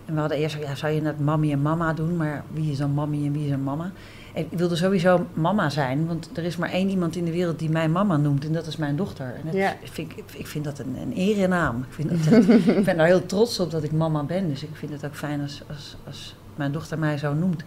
En 0.06 0.14
we 0.14 0.20
hadden 0.20 0.38
eerst, 0.38 0.58
ja, 0.60 0.76
zou 0.76 0.94
je 0.94 1.02
dat 1.02 1.20
mammy 1.20 1.52
en 1.52 1.62
mama 1.62 1.94
doen? 1.94 2.16
Maar 2.18 2.44
wie 2.54 2.72
is 2.72 2.78
dan 2.78 2.92
mammy 2.92 3.26
en 3.26 3.32
wie 3.32 3.44
is 3.44 3.50
dan 3.50 3.64
mama? 3.64 3.92
Ik 4.34 4.48
wilde 4.50 4.76
sowieso 4.76 5.26
mama 5.34 5.70
zijn, 5.70 6.08
want 6.08 6.30
er 6.38 6.44
is 6.44 6.58
maar 6.58 6.70
één 6.70 6.90
iemand 6.90 7.16
in 7.16 7.26
de 7.26 7.32
wereld 7.32 7.60
die 7.60 7.70
mij 7.70 7.90
mama 7.90 8.18
noemt. 8.18 8.46
En 8.46 8.52
dat 8.54 8.68
is 8.68 8.78
mijn 8.78 8.96
dochter. 8.96 9.26
En 9.26 9.42
dat 9.46 9.54
Ja. 9.54 9.76
vind 9.84 10.12
ik, 10.12 10.24
ik 10.34 10.48
vind 10.48 10.64
dat 10.64 10.80
een, 10.80 10.96
een 11.02 11.14
erenaam. 11.14 11.86
Ik, 11.88 11.94
vind 11.94 12.10
dat, 12.10 12.48
ik 12.78 12.84
ben 12.84 12.98
daar 12.98 13.08
heel 13.08 13.26
trots 13.26 13.60
op 13.60 13.72
dat 13.72 13.84
ik 13.84 13.92
mama 13.92 14.24
ben. 14.24 14.48
Dus 14.50 14.64
ik 14.64 14.70
vind 14.74 14.92
het 14.92 15.06
ook 15.06 15.16
fijn 15.16 15.42
als, 15.42 15.62
als, 15.70 15.96
als 16.08 16.36
mijn 16.56 16.72
dochter 16.72 17.00
mij 17.00 17.18
zo 17.18 17.34
noemt. 17.34 17.64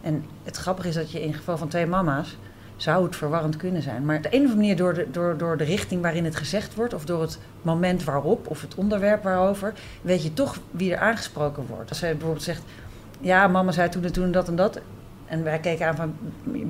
En 0.00 0.24
het 0.42 0.56
grappige 0.56 0.88
is 0.88 0.94
dat 0.94 1.10
je 1.10 1.22
in 1.22 1.34
geval 1.34 1.58
van 1.58 1.68
twee 1.68 1.86
mama's 1.86 2.36
zou 2.76 3.04
het 3.04 3.16
verwarrend 3.16 3.56
kunnen 3.56 3.82
zijn. 3.82 4.04
Maar 4.04 4.16
op 4.16 4.22
de 4.22 4.28
een 4.28 4.44
of 4.44 4.50
andere 4.50 4.60
manier 4.60 4.76
door 4.76 4.94
de, 4.94 5.06
door, 5.10 5.36
door 5.36 5.56
de 5.56 5.64
richting 5.64 6.02
waarin 6.02 6.24
het 6.24 6.36
gezegd 6.36 6.74
wordt... 6.74 6.94
of 6.94 7.04
door 7.04 7.20
het 7.20 7.38
moment 7.62 8.04
waarop 8.04 8.50
of 8.50 8.60
het 8.60 8.74
onderwerp 8.74 9.22
waarover... 9.22 9.72
weet 10.02 10.22
je 10.22 10.32
toch 10.32 10.58
wie 10.70 10.92
er 10.92 10.98
aangesproken 10.98 11.66
wordt. 11.66 11.88
Als 11.88 11.98
zij 11.98 12.12
bijvoorbeeld 12.12 12.42
zegt... 12.44 12.62
ja, 13.20 13.46
mama 13.48 13.72
zei 13.72 13.88
toen 13.88 14.04
en 14.04 14.12
toen 14.12 14.32
dat 14.32 14.48
en 14.48 14.56
dat... 14.56 14.80
En 15.26 15.44
wij 15.44 15.58
keken 15.58 15.86
aan 15.86 15.96
van 15.96 16.14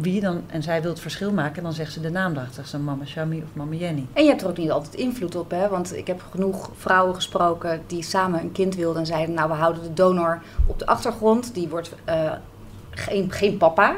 wie 0.00 0.20
dan, 0.20 0.42
en 0.46 0.62
zij 0.62 0.82
wil 0.82 0.90
het 0.90 1.00
verschil 1.00 1.32
maken. 1.32 1.56
En 1.56 1.62
dan 1.62 1.72
zegt 1.72 1.92
ze 1.92 2.00
de 2.00 2.10
naam. 2.10 2.34
Zegt 2.50 2.68
ze 2.68 2.78
mama 2.78 3.04
Shami 3.04 3.42
of 3.42 3.48
mama 3.52 3.74
Jenny. 3.74 4.06
En 4.12 4.22
je 4.22 4.28
hebt 4.28 4.42
er 4.42 4.48
ook 4.48 4.56
niet 4.56 4.70
altijd 4.70 4.94
invloed 4.94 5.36
op, 5.36 5.50
hè? 5.50 5.68
Want 5.68 5.96
ik 5.96 6.06
heb 6.06 6.22
genoeg 6.30 6.70
vrouwen 6.76 7.14
gesproken 7.14 7.82
die 7.86 8.02
samen 8.02 8.40
een 8.40 8.52
kind 8.52 8.74
wilden 8.74 9.00
en 9.00 9.06
zeiden: 9.06 9.34
Nou, 9.34 9.48
we 9.48 9.54
houden 9.54 9.82
de 9.82 9.92
donor 9.92 10.42
op 10.66 10.78
de 10.78 10.86
achtergrond. 10.86 11.54
Die 11.54 11.68
wordt 11.68 11.94
uh, 12.08 12.32
geen, 12.90 13.32
geen 13.32 13.56
papa, 13.56 13.96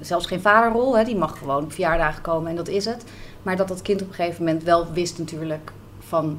zelfs 0.00 0.26
geen 0.26 0.40
vaderrol. 0.40 0.96
Hè? 0.96 1.04
Die 1.04 1.16
mag 1.16 1.38
gewoon 1.38 1.64
op 1.64 1.72
verjaardagen 1.72 2.22
komen 2.22 2.50
en 2.50 2.56
dat 2.56 2.68
is 2.68 2.84
het. 2.84 3.04
Maar 3.42 3.56
dat 3.56 3.68
dat 3.68 3.82
kind 3.82 4.02
op 4.02 4.08
een 4.08 4.14
gegeven 4.14 4.44
moment 4.44 4.62
wel 4.62 4.92
wist, 4.92 5.18
natuurlijk, 5.18 5.72
van, 5.98 6.38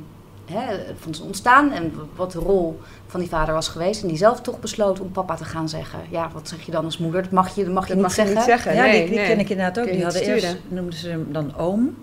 hè, 0.50 0.78
van 1.00 1.16
zijn 1.16 1.28
ontstaan 1.28 1.72
en 1.72 1.94
wat 2.16 2.32
de 2.32 2.40
rol 2.40 2.80
van 3.08 3.20
die 3.20 3.30
vader 3.30 3.54
was 3.54 3.68
geweest. 3.68 4.02
En 4.02 4.08
die 4.08 4.18
zelf 4.18 4.42
toch 4.42 4.60
besloot 4.60 5.00
om 5.00 5.12
papa 5.12 5.36
te 5.36 5.46
gaan 5.46 5.70
zeggen. 5.70 6.00
Ja, 6.10 6.30
wat 6.34 6.48
zeg 6.48 6.62
je 6.62 6.72
dan 6.72 6.86
als 6.86 6.98
moeder? 6.98 7.22
Dat 7.22 7.32
mag 7.32 7.56
je, 7.56 7.64
dat 7.64 7.74
mag 7.74 7.88
je, 7.88 7.94
dat 7.94 7.98
niet, 7.98 8.06
mag 8.06 8.16
zeggen. 8.16 8.34
je 8.34 8.40
niet 8.40 8.50
zeggen. 8.50 8.74
Ja, 8.74 8.84
nee, 8.84 9.00
die, 9.00 9.10
die 9.10 9.18
nee. 9.18 9.28
ken 9.28 9.40
ik 9.40 9.50
inderdaad 9.50 9.80
ook. 9.80 9.86
Kun 9.86 9.94
Die 9.94 10.04
hadden 10.04 10.22
eerst, 10.22 10.58
noemden 10.68 10.94
ze 10.94 11.10
hem 11.10 11.28
dan 11.32 11.56
oom. 11.58 11.96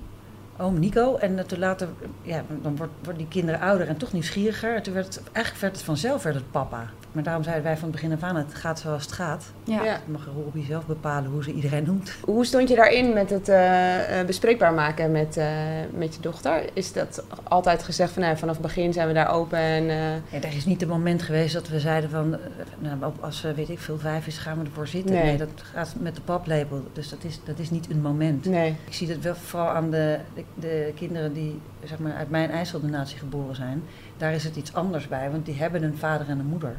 Oom 0.59 0.79
Nico. 0.79 1.17
En 1.17 1.47
toen 1.47 1.59
later, 1.59 1.88
ja, 2.23 2.45
dan 2.62 2.76
wordt, 2.76 2.93
worden 3.03 3.23
die 3.23 3.29
kinderen 3.29 3.61
ouder 3.61 3.88
en 3.88 3.97
toch 3.97 4.12
nieuwsgieriger. 4.12 4.75
En 4.75 4.83
toen 4.83 4.95
werd 4.95 5.07
het, 5.07 5.23
eigenlijk 5.33 5.61
werd 5.61 5.76
het 5.76 5.85
vanzelf 5.85 6.23
werd 6.23 6.35
het 6.35 6.50
papa. 6.50 6.91
Maar 7.17 7.25
daarom 7.25 7.43
zeiden 7.45 7.65
wij 7.65 7.75
van 7.77 7.83
het 7.83 7.93
begin 8.01 8.13
af 8.13 8.23
aan, 8.23 8.37
het 8.37 8.55
gaat 8.55 8.79
zoals 8.79 9.03
het 9.03 9.13
gaat. 9.13 9.45
Ja. 9.65 9.85
Ja. 9.85 9.93
Dan 9.93 10.13
mag 10.13 10.29
Robbie 10.45 10.65
zelf 10.65 10.87
bepalen 10.87 11.31
hoe 11.31 11.43
ze 11.43 11.53
iedereen 11.53 11.85
noemt. 11.85 12.13
Hoe 12.25 12.45
stond 12.45 12.69
je 12.69 12.75
daarin 12.77 13.13
met 13.13 13.31
het 13.31 13.49
eh, 13.49 14.21
eh, 14.21 14.27
bespreekbaar 14.27 14.73
maken 14.73 15.11
met, 15.13 15.37
eh, 15.37 15.47
met 15.95 16.15
je 16.15 16.21
dochter? 16.21 16.63
Is 16.73 16.93
dat 16.93 17.25
altijd 17.43 17.83
gezegd 17.83 18.13
van 18.13 18.23
nou, 18.23 18.37
vanaf 18.37 18.55
het 18.55 18.63
begin 18.63 18.93
zijn 18.93 19.09
we 19.09 19.15
daar 19.15 19.31
open 19.31 19.59
en... 19.59 19.83
eh, 19.89 19.97
Ja, 20.15 20.49
er 20.49 20.57
is 20.57 20.65
niet 20.65 20.83
een 20.83 20.89
moment 20.89 21.23
geweest 21.23 21.55
dat 21.55 21.69
we 21.69 21.81
zeiden 21.81 22.11
van, 22.11 22.37
nou, 22.79 23.13
als 23.21 23.45
eh, 23.45 23.53
weet 23.53 23.69
ik 23.69 23.79
veel 23.79 23.99
vijf 23.99 24.27
is, 24.27 24.39
gaan 24.39 24.59
we 24.59 24.65
ervoor 24.65 24.87
zitten. 24.89 25.15
Nee. 25.15 25.25
Nee, 25.25 25.37
dat 25.37 25.49
gaat 25.73 25.95
met 25.99 26.15
de 26.15 26.21
paplepel. 26.21 26.83
Dus 26.93 27.09
dat 27.09 27.25
is, 27.25 27.41
dat 27.45 27.59
is 27.59 27.71
niet 27.71 27.91
een 27.91 28.01
moment. 28.03 28.45
nee. 28.45 28.75
Ik 28.87 28.95
zie 28.95 29.07
dat 29.09 29.19
wel 29.19 29.35
vooral 29.35 29.69
aan 29.69 29.91
de, 29.91 30.19
de, 30.35 30.45
de 30.55 30.93
kinderen 30.95 31.33
die 31.33 31.61
zeg 31.85 31.99
maar, 31.99 32.15
uit 32.15 32.31
mijn 32.31 32.51
IJsseldonatie 32.51 33.19
geboren 33.19 33.55
zijn. 33.57 33.83
Daar 34.17 34.33
is 34.33 34.45
het 34.45 34.57
iets 34.57 34.75
anders 34.75 35.09
bij, 35.09 35.31
want 35.31 35.45
die 35.47 35.55
hebben 35.55 35.83
een 35.83 35.97
vader 35.97 36.29
en 36.29 36.39
een 36.39 36.47
moeder. 36.47 36.77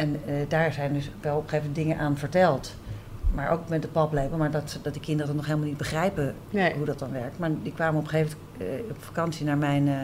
En 0.00 0.20
eh, 0.26 0.34
daar 0.48 0.72
zijn 0.72 0.92
dus 0.92 1.10
wel 1.20 1.36
op 1.36 1.42
een 1.42 1.48
gegeven 1.48 1.68
moment 1.70 1.86
dingen 1.86 2.04
aan 2.06 2.16
verteld. 2.18 2.74
Maar 3.34 3.50
ook 3.50 3.68
met 3.68 3.82
de 3.82 3.88
paplepel, 3.88 4.36
maar 4.38 4.50
dat, 4.50 4.78
dat 4.82 4.94
de 4.94 5.00
kinderen 5.00 5.26
dat 5.26 5.36
nog 5.36 5.46
helemaal 5.46 5.68
niet 5.68 5.76
begrijpen 5.76 6.34
nee. 6.50 6.74
hoe 6.74 6.84
dat 6.84 6.98
dan 6.98 7.12
werkt. 7.12 7.38
Maar 7.38 7.50
die 7.62 7.72
kwamen 7.72 7.98
op 8.00 8.04
een 8.04 8.10
gegeven 8.10 8.38
moment 8.58 8.80
eh, 8.84 8.90
op 8.90 9.02
vakantie 9.02 9.46
naar 9.46 9.58
mijn, 9.58 9.88
eh, 9.88 9.94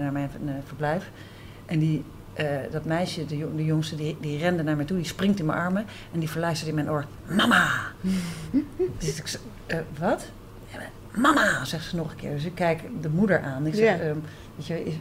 naar 0.00 0.12
mijn 0.12 0.30
verblijf. 0.66 1.10
En 1.66 1.78
die, 1.78 2.04
dat 2.70 2.84
meisje, 2.84 3.26
de, 3.26 3.36
jong- 3.36 3.56
de 3.56 3.64
jongste, 3.64 3.96
die, 3.96 4.16
die 4.20 4.38
rende 4.38 4.62
naar 4.62 4.76
mij 4.76 4.84
toe, 4.84 4.96
die 4.96 5.06
springt 5.06 5.38
in 5.38 5.46
mijn 5.46 5.58
armen 5.58 5.84
en 6.12 6.18
die 6.20 6.30
verluistert 6.30 6.68
in 6.68 6.74
mijn 6.74 6.90
oor: 6.90 7.04
Mama! 7.26 7.70
dus 8.98 9.18
ik 9.18 9.26
zeg: 9.26 9.40
"Eh, 9.66 9.78
Wat? 9.98 10.24
Mama, 11.14 11.64
zegt 11.64 11.84
ze 11.84 11.96
nog 11.96 12.10
een 12.10 12.16
keer. 12.16 12.30
Dus 12.30 12.44
ik 12.44 12.54
kijk 12.54 12.80
de 13.00 13.08
moeder 13.08 13.40
aan. 13.42 13.66
Ik 13.66 13.74
zeg: 13.74 13.96
Ja. 13.98 14.04
ehm, 14.04 14.16
weet 14.56 14.66
je, 14.66 14.84
is, 14.84 14.94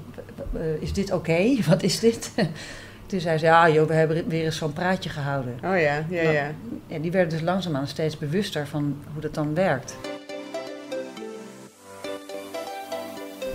is 0.79 0.93
dit 0.93 1.11
oké? 1.11 1.55
Wat 1.69 1.83
is 1.83 1.99
dit? 1.99 2.31
Toen 3.11 3.19
zei 3.19 3.37
ze: 3.37 3.45
Ja, 3.45 3.69
joh, 3.69 3.87
we 3.87 3.93
hebben 3.93 4.27
weer 4.27 4.43
eens 4.43 4.57
zo'n 4.57 4.73
praatje 4.73 5.09
gehouden. 5.09 5.53
Oh 5.53 5.61
ja, 5.61 6.05
ja, 6.09 6.23
Nou, 6.23 6.31
ja. 6.31 6.51
Ja, 6.87 6.99
die 6.99 7.11
werden 7.11 7.29
dus 7.29 7.41
langzaamaan 7.41 7.87
steeds 7.87 8.17
bewuster 8.17 8.67
van 8.67 8.97
hoe 9.13 9.21
dat 9.21 9.33
dan 9.33 9.53
werkt. 9.53 9.97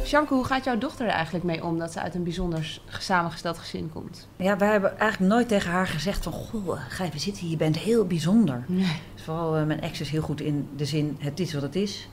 Sjanke, 0.05 0.35
hoe 0.35 0.45
gaat 0.45 0.65
jouw 0.65 0.79
dochter 0.79 1.07
er 1.07 1.13
eigenlijk 1.13 1.45
mee 1.45 1.65
om 1.65 1.79
dat 1.79 1.93
ze 1.93 2.01
uit 2.01 2.15
een 2.15 2.23
bijzonder 2.23 2.81
samengesteld 2.99 3.59
gezin 3.59 3.91
komt? 3.93 4.29
Ja, 4.37 4.57
wij 4.57 4.71
hebben 4.71 4.99
eigenlijk 4.99 5.33
nooit 5.33 5.49
tegen 5.49 5.71
haar 5.71 5.87
gezegd 5.87 6.23
van... 6.23 6.33
Goh, 6.33 6.81
ga 6.89 7.05
even 7.05 7.21
zitten, 7.21 7.51
je 7.51 7.57
bent 7.57 7.79
heel 7.79 8.07
bijzonder. 8.07 8.65
Nee. 8.67 9.01
Dus 9.15 9.23
vooral 9.25 9.57
eh, 9.57 9.65
mijn 9.65 9.81
ex 9.81 10.01
is 10.01 10.11
heel 10.11 10.23
goed 10.23 10.41
in 10.41 10.69
de 10.77 10.85
zin, 10.85 11.17
het 11.21 11.41
is 11.41 11.53
wat 11.53 11.63
het 11.63 11.77
is. 11.77 12.09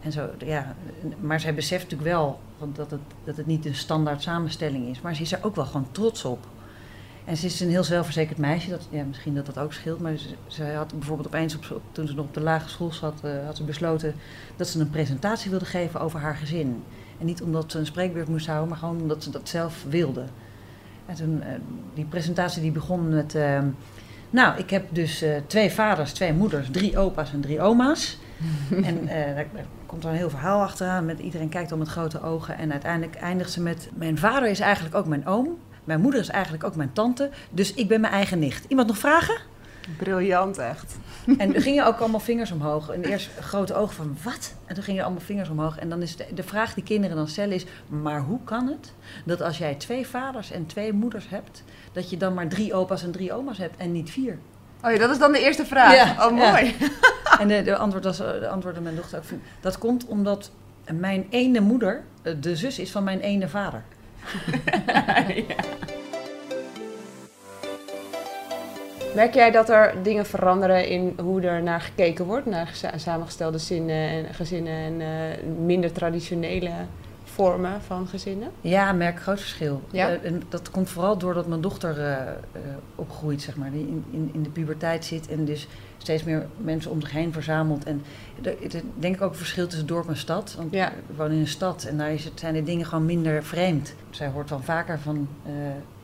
En 0.00 0.12
zo, 0.12 0.30
ja. 0.38 0.74
Maar 1.20 1.40
zij 1.40 1.54
beseft 1.54 1.82
natuurlijk 1.82 2.10
wel 2.10 2.40
want 2.58 2.76
dat, 2.76 2.90
het, 2.90 3.00
dat 3.24 3.36
het 3.36 3.46
niet 3.46 3.66
een 3.66 3.74
standaard 3.74 4.22
samenstelling 4.22 4.88
is. 4.88 5.00
Maar 5.00 5.14
ze 5.14 5.22
is 5.22 5.32
er 5.32 5.38
ook 5.42 5.56
wel 5.56 5.64
gewoon 5.66 5.88
trots 5.90 6.24
op. 6.24 6.46
En 7.24 7.36
ze 7.36 7.46
is 7.46 7.60
een 7.60 7.70
heel 7.70 7.84
zelfverzekerd 7.84 8.38
meisje. 8.38 8.70
Dat, 8.70 8.88
ja, 8.90 9.04
misschien 9.04 9.34
dat 9.34 9.46
dat 9.46 9.58
ook 9.58 9.72
scheelt. 9.72 10.00
Maar 10.00 10.16
ze, 10.16 10.28
ze 10.46 10.64
had 10.64 10.92
bijvoorbeeld 10.92 11.28
opeens, 11.28 11.54
op, 11.54 11.82
toen 11.92 12.06
ze 12.06 12.14
nog 12.14 12.24
op 12.24 12.34
de 12.34 12.40
lagere 12.40 12.70
school 12.70 12.92
zat... 12.92 13.20
eh, 13.22 13.44
had 13.44 13.56
ze 13.56 13.64
besloten 13.64 14.14
dat 14.56 14.68
ze 14.68 14.80
een 14.80 14.90
presentatie 14.90 15.50
wilde 15.50 15.64
geven 15.64 16.00
over 16.00 16.20
haar 16.20 16.36
gezin. 16.36 16.82
En 17.18 17.26
niet 17.26 17.42
omdat 17.42 17.70
ze 17.70 17.78
een 17.78 17.86
spreekbeurt 17.86 18.28
moest 18.28 18.46
houden, 18.46 18.68
maar 18.68 18.78
gewoon 18.78 19.00
omdat 19.00 19.22
ze 19.22 19.30
dat 19.30 19.48
zelf 19.48 19.84
wilde. 19.88 20.24
En 21.06 21.14
toen, 21.14 21.42
eh, 21.42 21.52
die 21.94 22.04
presentatie 22.04 22.62
die 22.62 22.72
begon 22.72 23.08
met... 23.08 23.34
eh, 23.34 23.62
nou, 24.30 24.58
ik 24.58 24.70
heb 24.70 24.84
dus 24.90 25.22
eh, 25.22 25.36
twee 25.46 25.70
vaders, 25.70 26.12
twee 26.12 26.32
moeders, 26.32 26.70
drie 26.70 26.98
opa's 26.98 27.32
en 27.32 27.40
drie 27.40 27.60
oma's. 27.60 28.18
en 28.84 29.06
daar, 29.06 29.46
komt 29.86 30.04
er 30.04 30.10
een 30.10 30.16
heel 30.16 30.30
verhaal 30.30 30.62
achteraan. 30.62 31.04
Met, 31.04 31.18
iedereen 31.18 31.48
kijkt 31.48 31.72
al 31.72 31.78
met 31.78 31.88
grote 31.88 32.22
ogen. 32.22 32.58
En 32.58 32.72
uiteindelijk 32.72 33.14
eindigt 33.14 33.50
ze 33.50 33.60
met... 33.60 33.90
Mijn 33.94 34.18
vader 34.18 34.48
is 34.48 34.60
eigenlijk 34.60 34.94
ook 34.94 35.06
mijn 35.06 35.26
oom. 35.26 35.58
Mijn 35.84 36.00
moeder 36.00 36.20
is 36.20 36.28
eigenlijk 36.28 36.64
ook 36.64 36.76
mijn 36.76 36.92
tante. 36.92 37.30
Dus 37.50 37.74
ik 37.74 37.88
ben 37.88 38.00
mijn 38.00 38.12
eigen 38.12 38.38
nicht. 38.38 38.64
Iemand 38.68 38.88
nog 38.88 38.98
vragen? 38.98 39.36
Briljant, 39.96 40.58
echt. 40.58 40.96
En 41.38 41.54
er 41.54 41.62
gingen 41.62 41.86
ook 41.86 41.98
allemaal 41.98 42.20
vingers 42.20 42.50
omhoog. 42.50 42.88
En 42.88 43.04
eerst 43.04 43.30
grote 43.40 43.74
ogen 43.74 43.94
van 43.94 44.16
wat? 44.22 44.54
En 44.66 44.74
toen 44.74 44.84
gingen 44.84 45.04
allemaal 45.04 45.22
vingers 45.22 45.48
omhoog. 45.48 45.78
En 45.78 45.88
dan 45.88 46.02
is 46.02 46.16
de, 46.16 46.26
de 46.34 46.42
vraag 46.42 46.74
die 46.74 46.84
kinderen 46.84 47.16
dan 47.16 47.28
stellen 47.28 47.54
is... 47.54 47.66
Maar 47.86 48.20
hoe 48.20 48.38
kan 48.44 48.66
het 48.66 48.92
dat 49.24 49.42
als 49.42 49.58
jij 49.58 49.74
twee 49.74 50.06
vaders 50.06 50.50
en 50.50 50.66
twee 50.66 50.92
moeders 50.92 51.28
hebt... 51.28 51.62
dat 51.92 52.10
je 52.10 52.16
dan 52.16 52.34
maar 52.34 52.48
drie 52.48 52.74
opa's 52.74 53.02
en 53.02 53.10
drie 53.10 53.32
oma's 53.32 53.58
hebt 53.58 53.76
en 53.76 53.92
niet 53.92 54.10
vier? 54.10 54.38
Oh 54.82 54.90
ja, 54.90 54.98
dat 54.98 55.10
is 55.10 55.18
dan 55.18 55.32
de 55.32 55.40
eerste 55.40 55.66
vraag. 55.66 55.94
Ja, 55.94 56.28
oh, 56.28 56.38
ja. 56.38 56.50
mooi. 56.50 56.74
En 57.38 57.48
de, 57.48 57.62
de, 57.62 57.76
antwoord 57.76 58.04
was, 58.04 58.16
de 58.16 58.48
antwoordde 58.48 58.80
mijn 58.80 58.96
dochter 58.96 59.18
ook. 59.18 59.38
Dat 59.60 59.78
komt 59.78 60.06
omdat 60.06 60.50
mijn 60.92 61.26
ene 61.30 61.60
moeder 61.60 62.04
eh, 62.22 62.34
de 62.40 62.56
zus 62.56 62.78
is 62.78 62.90
van 62.90 63.04
mijn 63.04 63.20
ene 63.20 63.48
vader. 63.48 63.82
Merk 69.14 69.34
jij 69.34 69.50
dat 69.50 69.70
er 69.70 69.94
dingen 70.02 70.26
veranderen 70.26 70.88
in 70.88 71.16
hoe 71.22 71.40
er 71.42 71.62
naar 71.62 71.80
gekeken 71.80 72.24
wordt, 72.24 72.46
naar 72.46 72.70
samengestelde 72.96 73.58
zinnen 73.58 74.08
en 74.08 74.34
gezinnen 74.34 74.74
en 74.74 75.00
eh, 75.00 75.06
minder 75.64 75.92
traditionele 75.92 76.70
vormen 77.34 77.82
van 77.82 78.06
gezinnen? 78.06 78.50
Ja, 78.60 78.90
ik 78.90 78.96
merk 78.96 79.20
groot 79.20 79.40
verschil. 79.40 79.82
Ja? 79.90 80.08
Eh, 80.08 80.30
en 80.30 80.42
dat 80.48 80.70
komt 80.70 80.90
vooral 80.90 81.18
doordat 81.18 81.46
mijn 81.46 81.60
dochter 81.60 82.00
eh, 82.00 82.12
eh, 82.12 82.34
opgroeit, 82.94 83.42
zeg 83.42 83.56
maar. 83.56 83.70
Die 83.70 83.86
in, 83.86 84.04
in, 84.10 84.30
in 84.32 84.42
de 84.42 84.50
puberteit 84.50 85.04
zit 85.04 85.28
en 85.28 85.44
dus 85.44 85.68
steeds 85.98 86.24
meer 86.24 86.46
mensen 86.56 86.90
om 86.90 87.00
zich 87.00 87.10
heen 87.10 87.32
verzamelt. 87.32 87.84
En 87.84 88.02
er 88.42 88.56
denk 88.98 89.14
ik 89.14 89.22
ook 89.22 89.30
een 89.30 89.36
verschil 89.36 89.66
tussen 89.66 89.86
dorp 89.86 90.08
en 90.08 90.16
stad. 90.16 90.54
Want 90.56 90.72
Ja. 90.72 90.92
we 91.06 91.14
wonen 91.16 91.32
in 91.32 91.40
een 91.40 91.46
stad 91.46 91.84
en 91.84 91.96
daar 91.98 92.12
is 92.12 92.24
het, 92.24 92.40
zijn 92.40 92.54
de 92.54 92.62
dingen 92.62 92.86
gewoon 92.86 93.04
minder 93.04 93.44
vreemd. 93.44 93.94
Zij 94.10 94.28
hoort 94.28 94.48
dan 94.48 94.62
vaker 94.62 94.98
van 94.98 95.28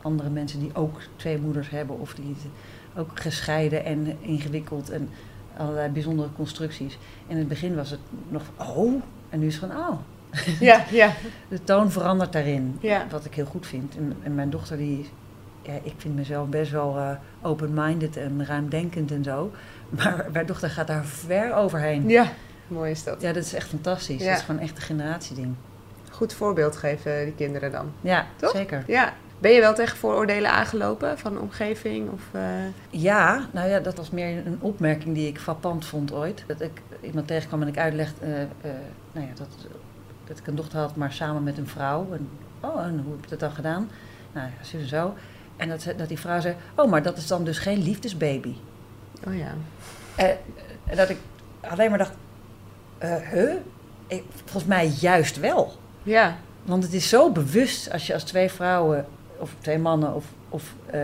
andere 0.02 0.30
mensen 0.30 0.60
die 0.60 0.70
ook 0.74 1.00
twee 1.16 1.38
moeders 1.38 1.70
hebben 1.70 1.98
of 1.98 2.14
die 2.14 2.24
het 2.28 2.50
ook 3.00 3.20
gescheiden 3.20 3.84
en 3.84 4.16
ingewikkeld 4.20 4.90
en 4.90 5.08
allerlei 5.56 5.88
bijzondere 5.88 6.28
constructies. 6.36 6.98
In 7.26 7.36
het 7.36 7.48
begin 7.48 7.74
was 7.74 7.90
het 7.90 8.00
nog 8.28 8.42
van, 8.56 8.66
oh, 8.66 9.02
en 9.28 9.38
nu 9.38 9.46
is 9.46 9.56
het 9.56 9.70
van, 9.70 9.78
oh. 9.78 9.98
Ja, 10.60 10.84
ja. 10.90 11.12
De 11.48 11.64
toon 11.64 11.90
verandert 11.90 12.32
daarin, 12.32 12.76
Ja. 12.80 13.06
wat 13.10 13.24
ik 13.24 13.34
heel 13.34 13.44
goed 13.44 13.66
vind. 13.66 13.96
En, 13.96 14.16
en 14.22 14.34
mijn 14.34 14.50
dochter, 14.50 14.76
die, 14.76 15.08
ja, 15.62 15.72
ik 15.82 15.94
vind 15.96 16.14
mezelf 16.16 16.48
best 16.48 16.70
wel 16.70 16.96
eh, 16.98 17.10
open-minded 17.42 18.16
en 18.16 18.46
ruimdenkend 18.46 19.10
en 19.12 19.24
zo. 19.24 19.50
Maar 19.98 20.26
mijn 20.32 20.46
dochter 20.46 20.70
gaat 20.70 20.86
daar 20.86 21.04
ver 21.04 21.54
overheen. 21.54 22.08
Ja, 22.08 22.22
Ja, 22.22 22.30
mooi 22.68 22.90
is 22.90 23.04
dat. 23.04 23.20
dat 23.20 23.36
is 23.36 23.54
echt 23.54 23.68
fantastisch. 23.68 24.22
Ja. 24.22 24.28
Dat 24.28 24.38
is 24.38 24.44
gewoon 24.44 24.60
echt 24.60 24.76
een 24.76 24.82
generatieding. 24.82 25.54
Goed 26.10 26.32
voorbeeld 26.32 26.76
geven 26.76 27.24
die 27.24 27.34
kinderen 27.34 27.70
dan. 27.72 27.92
Ja, 28.00 28.26
Toch? 28.36 28.50
zeker. 28.50 28.84
Ja. 28.86 29.12
Ben 29.38 29.50
je 29.52 29.60
wel 29.60 29.74
tegen 29.74 29.96
vooroordelen 29.96 30.50
aangelopen 30.50 31.18
van 31.18 31.32
de 31.34 31.40
omgeving? 31.40 32.10
Of, 32.10 32.22
eh, 32.32 32.40
Ja, 32.90 33.46
nou 33.50 33.68
ja, 33.68 33.78
dat 33.80 33.96
was 33.96 34.10
meer 34.10 34.46
een 34.46 34.58
opmerking 34.60 35.14
die 35.14 35.28
ik 35.28 35.40
frappant 35.40 35.84
vond 35.86 36.12
ooit. 36.12 36.44
Dat 36.46 36.60
ik 36.60 36.80
iemand 37.00 37.26
tegenkwam 37.26 37.62
en 37.62 37.68
ik 37.68 37.78
uitlegde 37.78 38.24
eh, 38.26 38.70
nou 39.12 39.26
ja, 39.26 39.32
dat, 39.34 39.48
dat 40.30 40.38
ik 40.38 40.46
een 40.46 40.54
dochter 40.54 40.78
had, 40.78 40.96
maar 40.96 41.12
samen 41.12 41.42
met 41.42 41.58
een 41.58 41.66
vrouw. 41.66 42.06
En, 42.12 42.28
oh, 42.60 42.84
en 42.84 43.00
hoe 43.04 43.12
heb 43.12 43.24
je 43.24 43.30
dat 43.30 43.40
dan 43.40 43.50
gedaan? 43.50 43.90
Nou 44.32 44.46
ja, 44.46 44.64
zo 44.64 44.76
en 44.76 44.88
zo. 44.88 45.14
En 45.56 45.68
dat, 45.68 45.86
dat 45.96 46.08
die 46.08 46.18
vrouw 46.18 46.40
zei, 46.40 46.54
oh, 46.74 46.90
maar 46.90 47.02
dat 47.02 47.16
is 47.16 47.26
dan 47.26 47.44
dus 47.44 47.58
geen 47.58 47.82
liefdesbaby. 47.82 48.54
Oh 49.26 49.36
ja. 49.36 49.54
Eh, 50.16 50.28
En 50.86 50.96
dat 50.96 51.08
ik 51.08 51.18
alleen 51.60 51.88
maar 51.90 51.98
dacht, 51.98 52.12
huh? 53.30 53.54
Ik, 54.06 54.24
volgens 54.44 54.64
mij 54.64 54.86
juist 54.86 55.40
wel. 55.40 55.72
Ja, 56.02 56.36
Want 56.62 56.82
het 56.82 56.92
is 56.92 57.08
zo 57.08 57.30
bewust 57.32 57.92
als 57.92 58.06
je 58.06 58.14
als 58.14 58.24
twee 58.24 58.50
vrouwen 58.50 59.06
of 59.38 59.50
twee 59.58 59.78
mannen 59.78 60.14
of, 60.14 60.24
of 60.48 60.74
eh, 60.86 61.00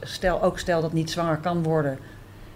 stel, 0.00 0.42
ook 0.42 0.58
stel 0.58 0.80
dat 0.80 0.92
niet 0.92 1.10
zwanger 1.10 1.36
kan 1.36 1.62
worden. 1.62 1.98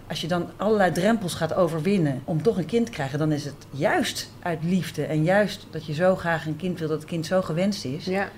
Als 0.07 0.21
je 0.21 0.27
dan 0.27 0.49
allerlei 0.57 0.91
drempels 0.91 1.33
gaat 1.33 1.53
overwinnen 1.53 2.21
om 2.25 2.41
toch 2.41 2.57
een 2.57 2.65
kind 2.65 2.85
te 2.85 2.91
krijgen, 2.91 3.19
dan 3.19 3.31
is 3.31 3.45
het 3.45 3.55
juist 3.69 4.29
uit 4.41 4.59
liefde 4.63 5.03
en 5.05 5.23
juist 5.23 5.67
dat 5.71 5.85
je 5.85 5.93
zo 5.93 6.15
graag 6.15 6.45
een 6.45 6.55
kind 6.55 6.79
wil, 6.79 6.87
dat 6.87 6.97
het 6.99 7.07
kind 7.07 7.25
zo 7.25 7.41
gewenst 7.41 7.85
is. 7.85 8.05
ja. 8.05 8.29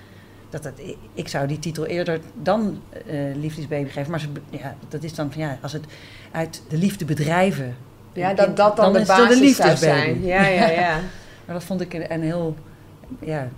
dat 0.50 0.64
het, 0.64 0.80
ik 1.14 1.28
zou 1.28 1.46
die 1.46 1.58
titel 1.58 1.86
eerder 1.86 2.20
dan 2.42 2.80
eh 3.06 3.16
liefdesbaby 3.34 3.88
geven. 3.90 4.10
Maar 4.10 4.20
ze, 4.20 4.28
ja, 4.50 4.74
dat 4.88 5.02
is 5.02 5.14
dan 5.14 5.32
van 5.32 5.40
ja, 5.42 5.58
als 5.60 5.72
het 5.72 5.84
uit 6.30 6.62
de 6.68 6.76
liefde 6.76 7.04
bedrijven. 7.04 7.76
Ja, 8.12 8.34
dat 8.34 8.44
kind- 8.44 8.56
dat 8.56 8.76
dan, 8.76 8.92
de 8.92 8.98
basis 8.98 9.26
zou 9.28 9.40
liefdesbaby. 9.40 9.76
zijn. 9.78 10.24
Ja, 10.24 10.46
ja, 10.60 10.68
ja. 10.68 11.00
Maar 11.44 11.54
dat 11.54 11.64
vond 11.64 11.80
ik 11.80 11.94
een, 11.94 12.12
een 12.12 12.22
heel 12.22 12.56
ja, 13.20 13.48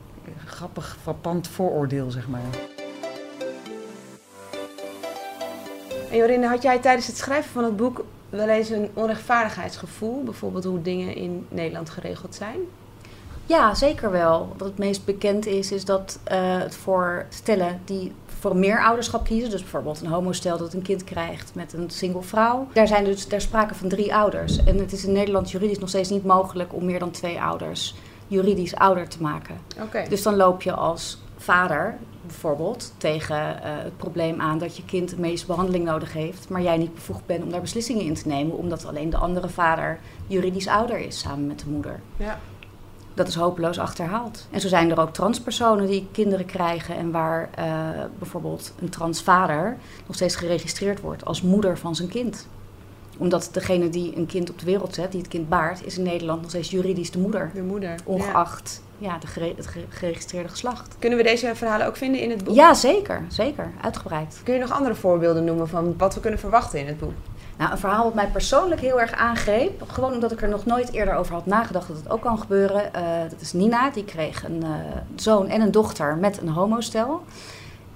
grappig, 0.46 0.96
frappant 1.02 1.48
vooroordeel, 1.48 2.10
zeg 2.10 2.28
maar. 2.28 2.40
En 6.10 6.16
Jorinde, 6.16 6.46
had 6.46 6.62
jij 6.62 6.78
tijdens 6.78 7.06
het 7.06 7.16
schrijven 7.16 7.50
van 7.50 7.64
het 7.64 7.76
boek 7.76 8.04
wel 8.28 8.48
eens 8.48 8.70
een 8.70 8.90
onrechtvaardigheidsgevoel? 8.94 10.22
Bijvoorbeeld 10.22 10.64
hoe 10.64 10.82
dingen 10.82 11.14
in 11.14 11.46
Nederland 11.48 11.90
geregeld 11.90 12.34
zijn? 12.34 12.58
Ja, 13.46 13.74
zeker 13.74 14.10
wel. 14.10 14.52
Wat 14.56 14.68
het 14.68 14.78
meest 14.78 15.04
bekend 15.04 15.46
is, 15.46 15.72
is 15.72 15.84
dat 15.84 16.18
eh, 16.24 16.58
het 16.58 16.76
voor 16.76 17.26
stellen 17.28 17.80
die 17.84 18.12
voor 18.40 18.56
meer 18.56 18.84
ouderschap 18.84 19.24
kiezen, 19.24 19.50
dus 19.50 19.60
bijvoorbeeld 19.60 20.00
een 20.00 20.10
homostel 20.10 20.58
dat 20.58 20.72
een 20.72 20.82
kind 20.82 21.04
krijgt 21.04 21.54
met 21.54 21.72
een 21.72 21.90
single 21.90 22.22
vrouw, 22.22 22.68
daar 22.72 22.86
zijn 22.86 23.04
dus 23.04 23.28
daar 23.28 23.40
sprake 23.40 23.74
van 23.74 23.88
drie 23.88 24.14
ouders. 24.14 24.64
En 24.64 24.78
het 24.78 24.92
is 24.92 25.04
in 25.04 25.12
Nederland 25.12 25.50
juridisch 25.50 25.78
nog 25.78 25.88
steeds 25.88 26.08
niet 26.08 26.24
mogelijk 26.24 26.74
om 26.74 26.84
meer 26.84 26.98
dan 26.98 27.10
twee 27.10 27.40
ouders 27.40 27.94
juridisch 28.26 28.74
ouder 28.74 29.08
te 29.08 29.22
maken. 29.22 29.58
Oké. 29.82 30.04
Dus 30.08 30.22
dan 30.22 30.36
loop 30.36 30.62
je 30.62 30.72
als 30.72 31.18
vader 31.42 31.98
bijvoorbeeld 32.22 32.92
tegen 32.96 33.62
eh, 33.62 33.70
het 33.82 33.96
probleem 33.96 34.40
aan 34.40 34.58
dat 34.58 34.76
je 34.76 34.84
kind 34.84 35.08
de 35.08 35.20
meeste 35.20 35.46
behandeling 35.46 35.84
nodig 35.84 36.12
heeft, 36.12 36.48
maar 36.48 36.62
jij 36.62 36.76
niet 36.76 36.94
bevoegd 36.94 37.26
bent 37.26 37.42
om 37.42 37.50
daar 37.50 37.60
beslissingen 37.60 38.04
in 38.04 38.14
te 38.14 38.28
nemen, 38.28 38.56
omdat 38.56 38.86
alleen 38.86 39.10
de 39.10 39.16
andere 39.16 39.48
vader 39.48 39.98
juridisch 40.26 40.68
ouder 40.68 40.98
is 40.98 41.18
samen 41.18 41.46
met 41.46 41.58
de 41.58 41.70
moeder. 41.70 42.00
Ja. 42.16 42.38
Dat 43.14 43.28
is 43.28 43.34
hopeloos 43.34 43.78
achterhaald. 43.78 44.46
En 44.50 44.60
zo 44.60 44.68
zijn 44.68 44.90
er 44.90 45.00
ook 45.00 45.12
transpersonen 45.12 45.86
die 45.86 46.08
kinderen 46.12 46.46
krijgen 46.46 46.96
en 46.96 47.10
waar 47.10 47.50
eh, 47.54 47.66
bijvoorbeeld 48.18 48.72
een 48.80 48.88
transvader 48.88 49.76
nog 50.06 50.16
steeds 50.16 50.36
geregistreerd 50.36 51.00
wordt 51.00 51.24
als 51.24 51.42
moeder 51.42 51.78
van 51.78 51.94
zijn 51.94 52.08
kind. 52.08 52.46
Omdat 53.18 53.48
degene 53.52 53.88
die 53.88 54.16
een 54.16 54.26
kind 54.26 54.50
op 54.50 54.58
de 54.58 54.64
wereld 54.64 54.94
zet, 54.94 55.10
die 55.10 55.20
het 55.20 55.30
kind 55.30 55.48
baart, 55.48 55.86
is 55.86 55.98
in 55.98 56.04
Nederland 56.04 56.40
nog 56.40 56.50
steeds 56.50 56.70
juridisch 56.70 57.10
de 57.10 57.18
moeder. 57.18 57.50
De 57.54 57.62
moeder. 57.62 57.94
Ongeacht 58.04 58.82
ja. 58.84 58.89
De 59.00 59.26
gere- 59.26 59.54
het 59.56 59.66
ge- 59.66 59.84
geregistreerde 59.88 60.48
geslacht. 60.48 60.96
Kunnen 60.98 61.18
we 61.18 61.24
deze 61.24 61.54
verhalen 61.54 61.86
ook 61.86 61.96
vinden 61.96 62.20
in 62.20 62.30
het 62.30 62.44
boek? 62.44 62.54
Ja, 62.54 62.74
zeker. 62.74 63.22
Zeker. 63.28 63.70
Uitgebreid. 63.82 64.40
Kun 64.44 64.54
je 64.54 64.60
nog 64.60 64.72
andere 64.72 64.94
voorbeelden 64.94 65.44
noemen 65.44 65.68
van 65.68 65.94
wat 65.98 66.14
we 66.14 66.20
kunnen 66.20 66.40
verwachten 66.40 66.78
in 66.80 66.86
het 66.86 66.98
boek? 66.98 67.12
Nou, 67.58 67.72
een 67.72 67.78
verhaal 67.78 68.04
wat 68.04 68.14
mij 68.14 68.26
persoonlijk 68.26 68.80
heel 68.80 69.00
erg 69.00 69.12
aangreep. 69.12 69.82
Gewoon 69.86 70.12
omdat 70.12 70.32
ik 70.32 70.42
er 70.42 70.48
nog 70.48 70.64
nooit 70.66 70.92
eerder 70.92 71.14
over 71.14 71.34
had 71.34 71.46
nagedacht 71.46 71.88
dat 71.88 71.96
het 71.96 72.10
ook 72.10 72.20
kan 72.20 72.38
gebeuren. 72.38 72.94
Eh, 72.94 73.02
dat 73.30 73.40
is 73.40 73.52
Nina, 73.52 73.90
die 73.90 74.04
kreeg 74.04 74.44
een 74.44 74.62
eh, 74.62 74.68
zoon 75.14 75.48
en 75.48 75.60
een 75.60 75.70
dochter 75.70 76.16
met 76.16 76.40
een 76.40 76.48
homostel. 76.48 77.22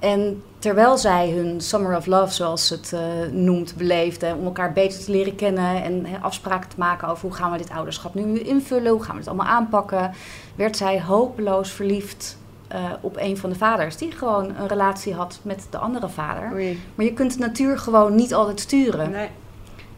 En 0.05 0.43
terwijl 0.59 0.99
zij 0.99 1.31
hun 1.31 1.61
Summer 1.61 1.97
of 1.97 2.07
Love, 2.07 2.33
zoals 2.33 2.67
ze 2.67 2.75
het 2.75 2.93
eh, 2.93 3.01
noemt, 3.33 3.77
beleefden... 3.77 4.37
om 4.37 4.45
elkaar 4.45 4.73
beter 4.73 5.05
te 5.05 5.11
leren 5.11 5.35
kennen 5.35 5.83
en 5.83 6.07
afspraken 6.21 6.69
te 6.69 6.79
maken 6.79 7.09
over... 7.09 7.23
hoe 7.23 7.37
gaan 7.37 7.53
we 7.53 7.59
dit 7.59 7.71
ouderschap 7.71 8.15
nu 8.15 8.39
invullen, 8.39 8.93
hoe 8.93 9.03
gaan 9.03 9.13
we 9.13 9.19
dit 9.19 9.29
allemaal 9.29 9.47
aanpakken... 9.47 10.13
werd 10.55 10.77
zij 10.77 11.03
hopeloos 11.03 11.71
verliefd 11.71 12.39
eh, 12.69 12.81
op 13.01 13.17
een 13.17 13.37
van 13.37 13.51
de 13.51 13.57
vaders... 13.57 13.97
die 13.97 14.11
gewoon 14.11 14.57
een 14.59 14.69
relatie 14.69 15.15
had 15.15 15.41
met 15.43 15.67
de 15.71 15.79
andere 15.79 16.09
vader. 16.09 16.53
Oei. 16.53 16.81
Maar 16.95 17.07
je 17.07 17.13
kunt 17.13 17.33
de 17.33 17.39
natuur 17.39 17.79
gewoon 17.79 18.15
niet 18.15 18.35
altijd 18.35 18.61
sturen. 18.61 19.11
Nee. 19.11 19.29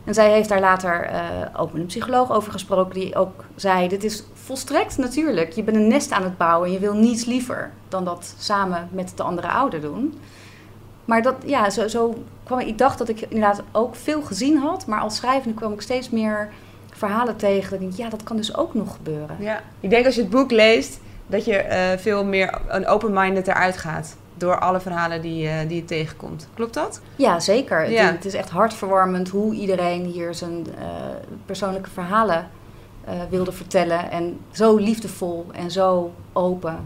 En 0.06 0.14
zij 0.14 0.30
heeft 0.30 0.48
daar 0.48 0.60
later 0.60 1.02
eh, 1.02 1.20
ook 1.56 1.72
met 1.72 1.80
een 1.80 1.86
psycholoog 1.86 2.32
over 2.32 2.52
gesproken, 2.52 2.94
die 2.94 3.14
ook 3.14 3.44
zei: 3.54 3.88
Dit 3.88 4.04
is 4.04 4.24
volstrekt 4.34 4.98
natuurlijk. 4.98 5.52
Je 5.52 5.62
bent 5.62 5.76
een 5.76 5.88
nest 5.88 6.12
aan 6.12 6.22
het 6.22 6.36
bouwen 6.36 6.68
en 6.68 6.74
je 6.74 6.80
wil 6.80 6.94
niets 6.94 7.24
liever 7.24 7.70
dan 7.88 8.04
dat 8.04 8.34
samen 8.38 8.88
met 8.92 9.12
de 9.16 9.22
andere 9.22 9.48
ouder 9.48 9.80
doen. 9.80 10.18
Maar 11.04 11.22
dat, 11.22 11.34
ja, 11.44 11.70
zo, 11.70 11.88
zo 11.88 12.24
kwam 12.44 12.58
ik. 12.58 12.66
Ik 12.66 12.78
dacht 12.78 12.98
dat 12.98 13.08
ik 13.08 13.20
inderdaad 13.20 13.62
ook 13.72 13.94
veel 13.94 14.22
gezien 14.22 14.56
had, 14.56 14.86
maar 14.86 15.00
als 15.00 15.16
schrijvende 15.16 15.54
kwam 15.54 15.72
ik 15.72 15.80
steeds 15.80 16.10
meer 16.10 16.48
verhalen 16.92 17.36
tegen. 17.36 17.70
Dat 17.70 17.80
ik 17.80 17.86
denk, 17.86 17.92
ja, 17.94 18.08
dat 18.08 18.22
kan 18.22 18.36
dus 18.36 18.56
ook 18.56 18.74
nog 18.74 18.92
gebeuren. 18.94 19.36
Ja. 19.38 19.60
Ik 19.80 19.90
denk 19.90 20.06
als 20.06 20.14
je 20.14 20.20
het 20.20 20.30
boek 20.30 20.50
leest, 20.50 21.00
dat 21.26 21.44
je 21.44 21.56
eh, 21.56 21.98
veel 21.98 22.24
meer 22.24 22.58
een 22.68 22.86
open-minded 22.86 23.48
eruit 23.48 23.76
gaat. 23.76 24.16
Door 24.38 24.58
alle 24.58 24.80
verhalen 24.80 25.20
die, 25.22 25.48
eh, 25.48 25.68
die 25.68 25.76
je 25.76 25.84
tegenkomt. 25.84 26.48
Klopt 26.54 26.74
dat? 26.74 27.00
Ja, 27.16 27.40
zeker. 27.40 27.80
Het- 27.80 27.90
Ja. 27.90 28.10
Het, 28.12 28.24
is 28.24 28.34
echt 28.34 28.50
hartverwarmend 28.50 29.28
hoe 29.28 29.54
iedereen 29.54 30.04
hier 30.04 30.34
zijn 30.34 30.66
eh, 30.78 30.84
persoonlijke 31.46 31.90
verhalen 31.90 32.48
eh, 33.04 33.14
wilde 33.30 33.52
vertellen. 33.52 34.10
En 34.10 34.40
zo 34.50 34.76
liefdevol 34.76 35.46
en 35.52 35.70
zo 35.70 36.12
open. 36.32 36.76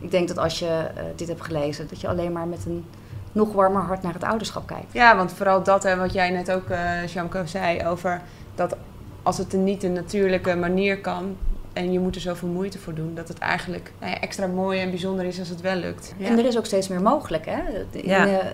Ik 0.00 0.10
denk 0.10 0.28
dat 0.28 0.38
als 0.38 0.58
je 0.58 0.86
dit 1.16 1.28
hebt 1.28 1.42
gelezen, 1.44 1.88
dat 1.88 2.00
je 2.00 2.08
alleen 2.08 2.32
maar 2.32 2.46
met 2.46 2.64
een 2.66 2.84
nog 3.32 3.52
warmer 3.52 3.82
hart 3.82 4.02
naar 4.02 4.12
het 4.12 4.24
ouderschap 4.24 4.66
kijkt. 4.66 4.92
Ja, 4.92 5.16
want 5.16 5.32
vooral 5.32 5.62
dat 5.62 5.82
hè, 5.82 5.96
wat 5.96 6.12
jij 6.12 6.30
net 6.30 6.52
ook, 6.52 6.64
Shamko, 7.06 7.46
zei 7.46 7.86
over 7.86 8.20
dat 8.54 8.76
als 9.22 9.38
het 9.38 9.52
niet 9.52 9.82
een 9.82 9.92
natuurlijke 9.92 10.56
manier 10.56 11.00
kan 11.00 11.36
en 11.78 11.92
je 11.92 12.00
moet 12.00 12.14
er 12.14 12.20
zoveel 12.20 12.48
moeite 12.48 12.78
voor 12.78 12.94
doen, 12.94 13.14
dat 13.14 13.28
het 13.28 13.38
eigenlijk 13.38 13.92
nou 14.00 14.12
ja, 14.12 14.20
extra 14.20 14.46
mooi 14.46 14.80
en 14.80 14.90
bijzonder 14.90 15.24
is 15.24 15.38
als 15.38 15.48
het 15.48 15.60
wel 15.60 15.76
lukt. 15.76 16.14
Ja. 16.16 16.26
En 16.28 16.38
er 16.38 16.44
is 16.44 16.58
ook 16.58 16.66
steeds 16.66 16.88
meer 16.88 17.02
mogelijk. 17.02 17.46
Hè? 17.46 17.60
In, 17.90 18.08
Ja. 18.08 18.26
eh, 18.26 18.46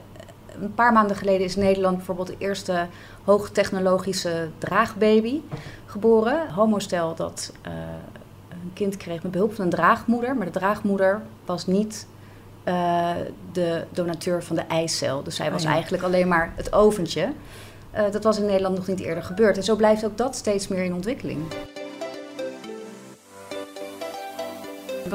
een 0.60 0.74
paar 0.74 0.92
maanden 0.92 1.16
geleden 1.16 1.46
is 1.46 1.56
Nederland 1.56 1.96
bijvoorbeeld 1.96 2.26
de 2.26 2.34
eerste 2.38 2.86
hoogtechnologische 3.24 4.48
draagbaby 4.58 5.40
geboren. 5.86 6.50
Homostel 6.50 7.14
dat 7.14 7.52
eh, 7.62 7.72
een 8.50 8.70
kind 8.72 8.96
kreeg 8.96 9.22
met 9.22 9.32
behulp 9.32 9.54
van 9.54 9.64
een 9.64 9.70
draagmoeder. 9.70 10.36
Maar 10.36 10.46
de 10.46 10.52
draagmoeder 10.52 11.22
was 11.44 11.66
niet 11.66 12.06
eh, 12.64 13.10
de 13.52 13.84
donateur 13.90 14.42
van 14.42 14.56
de 14.56 14.62
eicel. 14.68 15.22
Dus 15.22 15.36
zij 15.36 15.46
Oh 15.46 15.52
was 15.52 15.62
ja. 15.62 15.70
eigenlijk 15.72 16.02
alleen 16.02 16.28
maar 16.28 16.52
het 16.56 16.72
oventje. 16.72 17.32
Dat 18.10 18.24
was 18.24 18.38
in 18.38 18.46
Nederland 18.46 18.76
nog 18.76 18.86
niet 18.86 19.00
eerder 19.00 19.22
gebeurd. 19.22 19.56
En 19.56 19.62
zo 19.62 19.76
blijft 19.76 20.04
ook 20.04 20.16
dat 20.18 20.36
steeds 20.36 20.68
meer 20.68 20.84
in 20.84 20.94
ontwikkeling. 20.94 21.40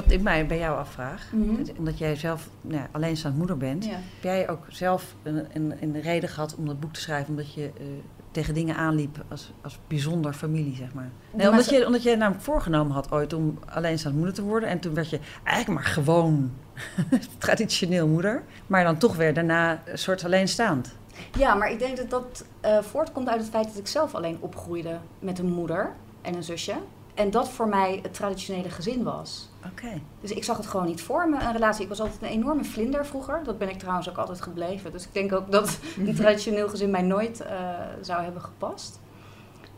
Wat 0.04 0.12
ik 0.12 0.22
mij 0.22 0.46
bij 0.46 0.58
jou 0.60 0.78
afvraag, 0.78 1.28
Mhm. 1.32 1.64
omdat 1.78 1.98
jij 1.98 2.16
zelf 2.16 2.50
nou, 2.62 2.88
alleenstaand 2.92 3.38
moeder 3.38 3.58
bent, 3.58 3.86
Ja. 3.86 3.92
heb 3.92 4.02
jij 4.22 4.50
ook 4.50 4.66
zelf 4.70 5.16
een, 5.24 5.46
een, 5.54 5.74
een 5.82 6.02
reden 6.02 6.30
gehad 6.30 6.56
om 6.56 6.66
dat 6.66 6.80
boek 6.80 6.94
te 6.94 7.00
schrijven, 7.02 7.30
omdat 7.30 7.54
je 7.54 7.64
eh, 7.78 7.86
tegen 8.32 8.54
dingen 8.54 8.76
aanliep 8.76 9.24
als, 9.30 9.52
als 9.62 9.80
bijzonder 9.88 10.34
familie, 10.34 10.76
zeg 10.76 10.94
maar? 10.94 11.10
Nee, 11.32 11.42
Maar 11.42 11.50
omdat, 11.50 11.70
je, 11.70 11.86
omdat 11.86 12.04
je 12.04 12.16
namelijk 12.16 12.44
voorgenomen 12.44 12.94
had 12.94 13.12
ooit 13.12 13.34
om 13.34 13.60
alleenstaand 13.66 14.16
moeder 14.16 14.34
te 14.34 14.42
worden 14.44 14.70
en 14.70 14.80
toen 14.80 14.94
werd 14.94 15.10
je 15.10 15.20
eigenlijk 15.44 15.80
maar 15.82 15.92
gewoon 15.94 16.52
traditioneel 17.38 18.08
moeder, 18.08 18.44
maar 18.68 18.84
dan 18.84 18.98
toch 18.98 19.16
weer 19.16 19.34
daarna 19.34 19.82
een 19.86 19.98
soort 19.98 20.24
alleenstaand. 20.26 20.96
Ja, 21.38 21.54
maar 21.56 21.72
ik 21.72 21.80
denk 21.80 21.98
dat 21.98 22.10
dat 22.10 22.46
eh, 22.62 22.78
voortkomt 22.82 23.30
uit 23.30 23.40
het 23.42 23.50
feit 23.50 23.66
dat 23.68 23.78
ik 23.78 23.88
zelf 23.88 24.16
alleen 24.16 24.38
opgroeide 24.40 24.98
met 25.20 25.40
een 25.40 25.52
moeder 25.54 25.92
en 26.22 26.36
een 26.36 26.44
zusje. 26.44 26.74
En 27.20 27.32
dat 27.32 27.50
voor 27.50 27.68
mij 27.68 28.00
het 28.02 28.14
traditionele 28.14 28.70
gezin 28.70 29.04
was. 29.04 29.50
Oké. 29.66 30.02
Dus 30.22 30.32
ik 30.32 30.44
zag 30.44 30.58
het 30.58 30.68
gewoon 30.68 30.86
niet 30.86 31.02
voor 31.02 31.30
me, 31.30 31.42
een 31.42 31.52
relatie. 31.52 31.84
Ik 31.84 31.90
was 31.90 32.02
altijd 32.02 32.22
een 32.22 32.28
enorme 32.28 32.64
vlinder 32.64 33.06
vroeger. 33.06 33.42
Dat 33.44 33.58
ben 33.58 33.70
ik 33.70 33.80
trouwens 33.80 34.10
ook 34.10 34.18
altijd 34.18 34.42
gebleven. 34.42 34.92
Dus 34.92 35.04
ik 35.04 35.14
denk 35.14 35.34
ook 35.34 35.52
dat 35.52 35.80
een 35.98 36.16
traditioneel 36.16 36.70
gezin 36.70 36.90
mij 36.90 37.02
nooit 37.02 37.42
eh, 37.42 37.58
zou 38.02 38.24
hebben 38.24 38.42
gepast. 38.42 39.00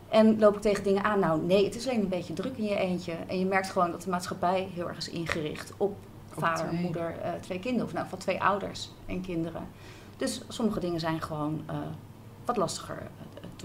En 0.08 0.38
loop 0.38 0.56
ik 0.56 0.60
tegen 0.60 0.84
dingen 0.84 1.04
aan. 1.04 1.18
Nou, 1.18 1.40
nee, 1.40 1.64
het 1.64 1.74
is 1.74 1.88
alleen 1.88 2.00
een 2.00 2.08
beetje 2.08 2.32
druk 2.32 2.56
in 2.56 2.64
je 2.64 2.76
eentje. 2.76 3.12
En 3.26 3.38
je 3.38 3.46
merkt 3.46 3.70
gewoon 3.70 3.90
dat 3.90 4.02
de 4.02 4.10
maatschappij 4.10 4.68
heel 4.74 4.88
erg 4.88 4.96
is 4.96 5.08
ingericht 5.08 5.72
op 5.76 5.96
vader, 6.28 6.68
twee. 6.68 6.80
moeder, 6.80 7.18
eh, 7.22 7.32
twee 7.40 7.58
kinderen. 7.58 7.86
Of 7.86 7.92
nou, 7.92 8.08
van 8.08 8.18
twee 8.18 8.42
ouders 8.42 8.90
en 9.06 9.20
kinderen. 9.20 9.68
Dus 10.16 10.42
sommige 10.48 10.80
dingen 10.80 11.00
zijn 11.00 11.20
gewoon 11.20 11.62
eh, 11.66 11.76
wat 12.44 12.56
lastiger 12.56 13.02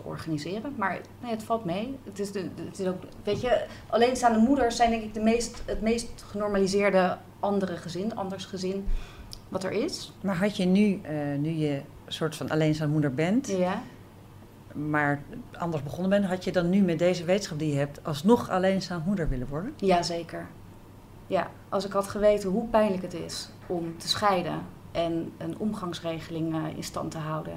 te 0.02 0.04
organiseren. 0.10 0.74
Maar 0.78 1.00
nee, 1.22 1.32
het 1.32 1.44
valt 1.44 1.66
mee. 1.66 1.98
Het 2.04 2.20
is, 2.20 2.32
de, 2.32 2.50
het 2.66 2.80
is 2.80 2.88
ook, 2.88 3.04
weet 3.24 3.42
je, 3.42 3.66
alleenstaande 3.88 4.40
moeders 4.40 4.76
zijn 4.76 4.90
denk 4.90 5.04
ik 5.04 5.14
de 5.14 5.20
meest, 5.22 5.62
het 5.66 5.82
meest 5.82 6.24
genormaliseerde 6.30 7.18
andere 7.40 7.76
gezin, 7.78 8.16
anders 8.16 8.46
gezin 8.46 8.88
wat 9.50 9.64
er 9.64 9.72
is. 9.72 10.14
Maar 10.22 10.36
had 10.36 10.58
je 10.58 10.66
nu, 10.66 11.00
eh, 11.04 11.16
nu 11.38 11.50
je 11.50 11.82
soort 12.08 12.36
van 12.36 12.50
alleenstaand 12.50 12.92
moeder 12.92 13.14
bent, 13.14 13.48
Ja. 13.48 13.82
maar 14.74 15.22
anders 15.52 15.84
begonnen 15.84 16.10
bent, 16.10 16.26
had 16.26 16.44
je 16.44 16.52
dan 16.52 16.70
nu 16.70 16.82
met 16.82 17.00
deze 17.00 17.24
wetenschap 17.24 17.60
die 17.60 17.72
je 17.72 17.78
hebt 17.78 18.00
alsnog 18.04 18.50
alleenstaand 18.50 19.06
moeder 19.06 19.30
willen 19.30 19.48
worden? 19.48 19.74
Jazeker. 19.78 20.48
Ja, 21.28 21.50
als 21.70 21.86
ik 21.86 21.92
had 21.92 22.08
geweten 22.08 22.50
hoe 22.50 22.68
pijnlijk 22.68 23.02
het 23.02 23.14
is 23.14 23.50
om 23.68 23.98
te 23.98 24.08
scheiden 24.08 24.62
en 24.92 25.32
een 25.38 25.58
omgangsregeling 25.58 26.54
eh, 26.56 26.76
in 26.76 26.84
stand 26.84 27.12
te 27.12 27.18
houden 27.18 27.54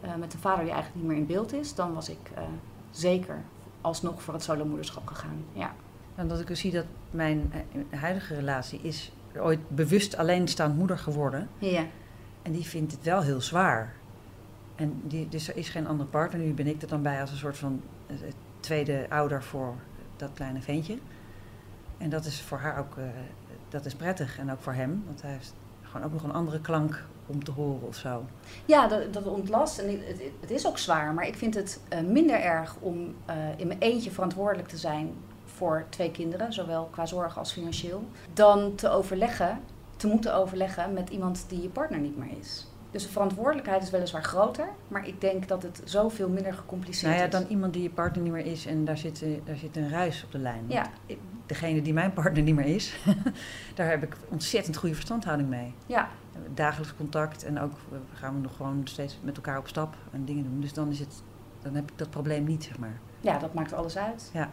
eh, 0.00 0.14
met 0.14 0.32
een 0.32 0.38
vader 0.38 0.64
die 0.64 0.72
eigenlijk 0.72 1.02
niet 1.02 1.12
meer 1.12 1.20
in 1.20 1.26
beeld 1.26 1.52
is, 1.52 1.74
dan 1.74 1.94
was 1.94 2.08
ik 2.08 2.30
eh, 2.34 2.42
zeker 2.90 3.42
alsnog 3.80 4.22
voor 4.22 4.34
het 4.34 4.42
solomoederschap 4.42 5.06
gegaan. 5.06 5.44
Ja. 5.52 5.72
En 6.14 6.28
dat 6.28 6.40
ik 6.40 6.46
dus 6.46 6.60
zie 6.60 6.72
dat 6.72 6.84
mijn 7.10 7.52
eh, 7.52 8.00
huidige 8.00 8.34
relatie 8.34 8.80
is 8.82 9.12
ooit 9.36 9.68
bewust 9.68 10.16
alleenstaand 10.16 10.76
moeder 10.76 10.98
geworden. 10.98 11.48
Ja. 11.58 11.84
En 12.42 12.52
die 12.52 12.64
vindt 12.64 12.92
het 12.92 13.02
wel 13.02 13.22
heel 13.22 13.40
zwaar. 13.40 13.94
En 14.74 15.00
die, 15.04 15.28
dus 15.28 15.48
er 15.48 15.56
is 15.56 15.68
geen 15.68 15.86
andere 15.86 16.08
partner. 16.08 16.40
Nu 16.40 16.52
ben 16.52 16.66
ik 16.66 16.82
er 16.82 16.88
dan 16.88 17.02
bij 17.02 17.20
als 17.20 17.30
een 17.30 17.36
soort 17.36 17.58
van 17.58 17.82
tweede 18.60 19.06
ouder 19.08 19.42
voor 19.42 19.74
dat 20.16 20.30
kleine 20.34 20.60
ventje. 20.60 20.98
En 21.98 22.10
dat 22.10 22.24
is 22.24 22.40
voor 22.40 22.58
haar 22.58 22.78
ook 22.78 22.96
dat 23.68 23.84
is 23.84 23.94
prettig. 23.94 24.38
En 24.38 24.50
ook 24.52 24.60
voor 24.60 24.72
hem. 24.72 25.02
Want 25.06 25.22
hij 25.22 25.30
heeft 25.30 25.54
gewoon 25.90 26.06
ook 26.06 26.12
nog 26.12 26.22
een 26.22 26.32
andere 26.32 26.60
klank 26.60 27.04
om 27.26 27.44
te 27.44 27.50
horen 27.50 27.86
of 27.86 27.96
zo. 27.96 28.24
Ja, 28.64 28.88
dat, 28.88 29.12
dat 29.12 29.26
ontlast. 29.26 29.78
En 29.78 29.88
het, 29.88 30.22
het, 30.40 30.50
is 30.50 30.66
ook 30.66 30.78
zwaar, 30.78 31.14
maar 31.14 31.26
ik 31.26 31.36
vind 31.36 31.54
het 31.54 31.80
eh, 31.88 32.00
minder 32.00 32.40
erg 32.40 32.76
om 32.80 33.14
eh, 33.26 33.34
in 33.56 33.66
mijn 33.66 33.80
eentje 33.80 34.10
verantwoordelijk 34.10 34.68
te 34.68 34.76
zijn 34.76 35.12
voor 35.44 35.84
twee 35.88 36.10
kinderen, 36.10 36.52
zowel 36.52 36.84
qua 36.90 37.06
zorg 37.06 37.38
als 37.38 37.52
financieel, 37.52 38.04
dan 38.32 38.74
te 38.74 38.88
overleggen, 38.88 39.60
te 39.96 40.06
moeten 40.06 40.34
overleggen 40.34 40.92
met 40.92 41.08
iemand 41.08 41.44
die 41.48 41.62
je 41.62 41.68
partner 41.68 41.98
niet 41.98 42.16
meer 42.16 42.38
is. 42.40 42.66
Dus 42.90 43.02
de 43.02 43.08
verantwoordelijkheid 43.08 43.82
is 43.82 43.90
weliswaar 43.90 44.24
groter, 44.24 44.68
maar 44.88 45.06
ik 45.06 45.20
denk 45.20 45.48
dat 45.48 45.62
het 45.62 45.82
zoveel 45.84 46.28
minder 46.28 46.54
gecompliceerd 46.54 47.12
Nou 47.12 47.18
ja, 47.18 47.26
is. 47.26 47.32
dan 47.32 47.50
iemand 47.50 47.72
die 47.72 47.82
je 47.82 47.90
partner 47.90 48.22
niet 48.22 48.32
meer 48.32 48.46
is 48.46 48.66
en 48.66 48.84
daar 48.84 48.98
zit, 48.98 49.22
eh, 49.22 49.28
daar 49.44 49.56
zit 49.56 49.76
een 49.76 49.90
ruis 49.90 50.24
op 50.24 50.32
de 50.32 50.38
lijn. 50.38 50.64
Ja. 50.68 50.90
Degene 51.50 51.82
die 51.82 51.92
mijn 51.92 52.12
partner 52.12 52.42
niet 52.42 52.54
meer 52.54 52.74
is, 52.74 52.96
daar 53.74 53.88
heb 53.88 54.02
ik 54.02 54.16
ontzettend 54.28 54.76
goede 54.76 54.94
verstandhouding 54.94 55.48
mee. 55.48 55.74
Ja, 55.86 56.08
Dagelijks 56.54 56.94
contact 56.96 57.44
en 57.44 57.60
ook 57.60 57.72
eh, 57.72 57.98
gaan 58.14 58.34
we 58.34 58.40
nog 58.40 58.56
gewoon 58.56 58.80
steeds 58.84 59.18
met 59.22 59.36
elkaar 59.36 59.58
op 59.58 59.68
stap 59.68 59.96
en 60.12 60.24
dingen 60.24 60.44
doen. 60.44 60.60
Dus 60.60 60.72
dan, 60.72 60.90
is 60.90 60.98
het, 60.98 61.22
dan 61.62 61.74
heb 61.74 61.90
ik 61.90 61.98
dat 61.98 62.10
probleem 62.10 62.44
niet, 62.44 62.64
zeg 62.64 62.78
maar. 62.78 63.00
ja, 63.20 63.38
dat 63.38 63.54
maakt 63.54 63.72
alles 63.72 63.96
uit. 63.96 64.30
Ja. 64.32 64.48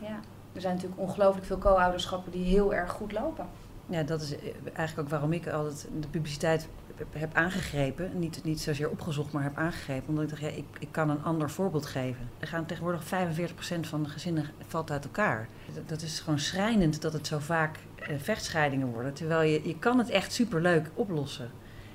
Er 0.53 0.61
zijn 0.61 0.75
natuurlijk 0.75 1.01
ongelooflijk 1.01 1.45
veel 1.45 1.57
co-ouderschappen 1.57 2.31
die 2.31 2.43
heel 2.45 2.73
erg 2.73 2.91
goed 2.91 3.11
lopen. 3.11 3.47
Ja, 3.85 4.03
dat 4.03 4.21
is 4.21 4.35
eh, 4.35 4.53
eigenlijk 4.73 4.99
ook 4.99 5.09
waarom 5.09 5.33
ik 5.33 5.47
altijd 5.47 5.87
de 5.99 6.07
publiciteit 6.07 6.67
heb- 6.97 7.13
heb 7.13 7.33
aangegrepen. 7.35 8.19
Niet, 8.19 8.43
niet 8.43 8.61
zozeer 8.61 8.89
opgezocht, 8.89 9.31
maar 9.31 9.43
heb 9.43 9.57
aangegrepen. 9.57 10.09
Omdat 10.09 10.23
ik 10.23 10.29
dacht, 10.29 10.41
ja, 10.41 10.47
ik, 10.47 10.65
ik 10.79 10.87
kan 10.91 11.09
een 11.09 11.23
ander 11.23 11.49
voorbeeld 11.49 11.85
geven. 11.85 12.29
Er 12.39 12.47
gaan 12.47 12.65
tegenwoordig 12.65 13.03
45% 13.03 13.79
van 13.81 14.03
de 14.03 14.09
gezinnen 14.09 14.45
valt 14.67 14.91
uit 14.91 15.03
elkaar. 15.03 15.47
Dat, 15.73 15.89
dat 15.89 16.01
is 16.01 16.19
gewoon 16.19 16.39
schrijnend 16.39 17.01
dat 17.01 17.13
het 17.13 17.27
zo 17.27 17.39
vaak 17.39 17.77
eh, 17.95 18.15
vechtscheidingen 18.17 18.87
worden. 18.87 19.13
Terwijl 19.13 19.41
je, 19.51 19.67
je 19.67 19.79
kan 19.79 19.97
het 19.97 20.09
echt 20.09 20.33
superleuk 20.33 20.89
oplossen. 20.93 21.51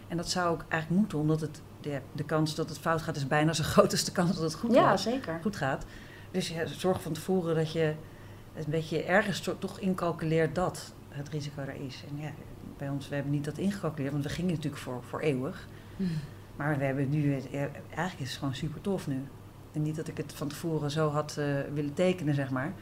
En 0.08 0.16
dat 0.16 0.28
zou 0.30 0.50
ook 0.52 0.64
eigenlijk 0.68 1.00
moeten, 1.00 1.18
omdat 1.18 1.40
het, 1.40 1.60
de, 1.80 2.00
de 2.12 2.24
kans 2.24 2.54
dat 2.54 2.68
het 2.68 2.78
fout 2.78 3.02
gaat 3.02 3.16
is 3.16 3.26
bijna 3.26 3.52
zo 3.52 3.62
groot 3.72 3.90
als 3.92 4.04
de 4.04 4.12
kans 4.12 4.32
dat 4.32 4.42
het 4.42 4.54
goed, 4.54 4.74
Ja, 4.74 4.88
gaat, 4.88 5.00
zeker. 5.00 5.38
goed 5.42 5.56
gaat. 5.56 5.84
Dus 6.30 6.48
ja, 6.48 6.66
zorg 6.66 7.02
van 7.02 7.12
tevoren 7.12 7.54
dat 7.54 7.72
je 7.72 7.94
een 8.54 8.64
beetje 8.66 9.02
ergens 9.02 9.40
to- 9.40 9.58
toch 9.58 9.78
incalculeert 9.78 10.54
dat 10.54 10.92
het 11.08 11.28
risico 11.28 11.60
er 11.60 11.74
is. 11.86 12.04
En 12.10 12.22
ja, 12.22 12.30
bij 12.82 12.90
ons, 12.90 13.08
we 13.08 13.14
hebben 13.14 13.32
niet 13.32 13.44
dat 13.44 13.58
ingecalculeerd, 13.58 14.12
want 14.12 14.24
we 14.24 14.30
gingen 14.30 14.50
natuurlijk 14.54 14.82
voor, 14.82 15.02
voor 15.02 15.20
eeuwig. 15.20 15.68
Maar 16.56 16.78
we 16.78 16.84
hebben 16.84 17.10
nu, 17.10 17.32
eigenlijk 17.34 18.18
is 18.18 18.28
het 18.30 18.38
gewoon 18.38 18.54
super 18.54 18.80
tof 18.80 19.06
nu. 19.06 19.24
En 19.72 19.82
niet 19.82 19.96
dat 19.96 20.08
ik 20.08 20.16
het 20.16 20.32
van 20.32 20.48
tevoren 20.48 20.90
zo 20.90 21.08
had 21.10 21.36
eh, 21.38 21.46
willen 21.74 21.94
tekenen, 21.94 22.34
zeg 22.34 22.50
maar. 22.50 22.72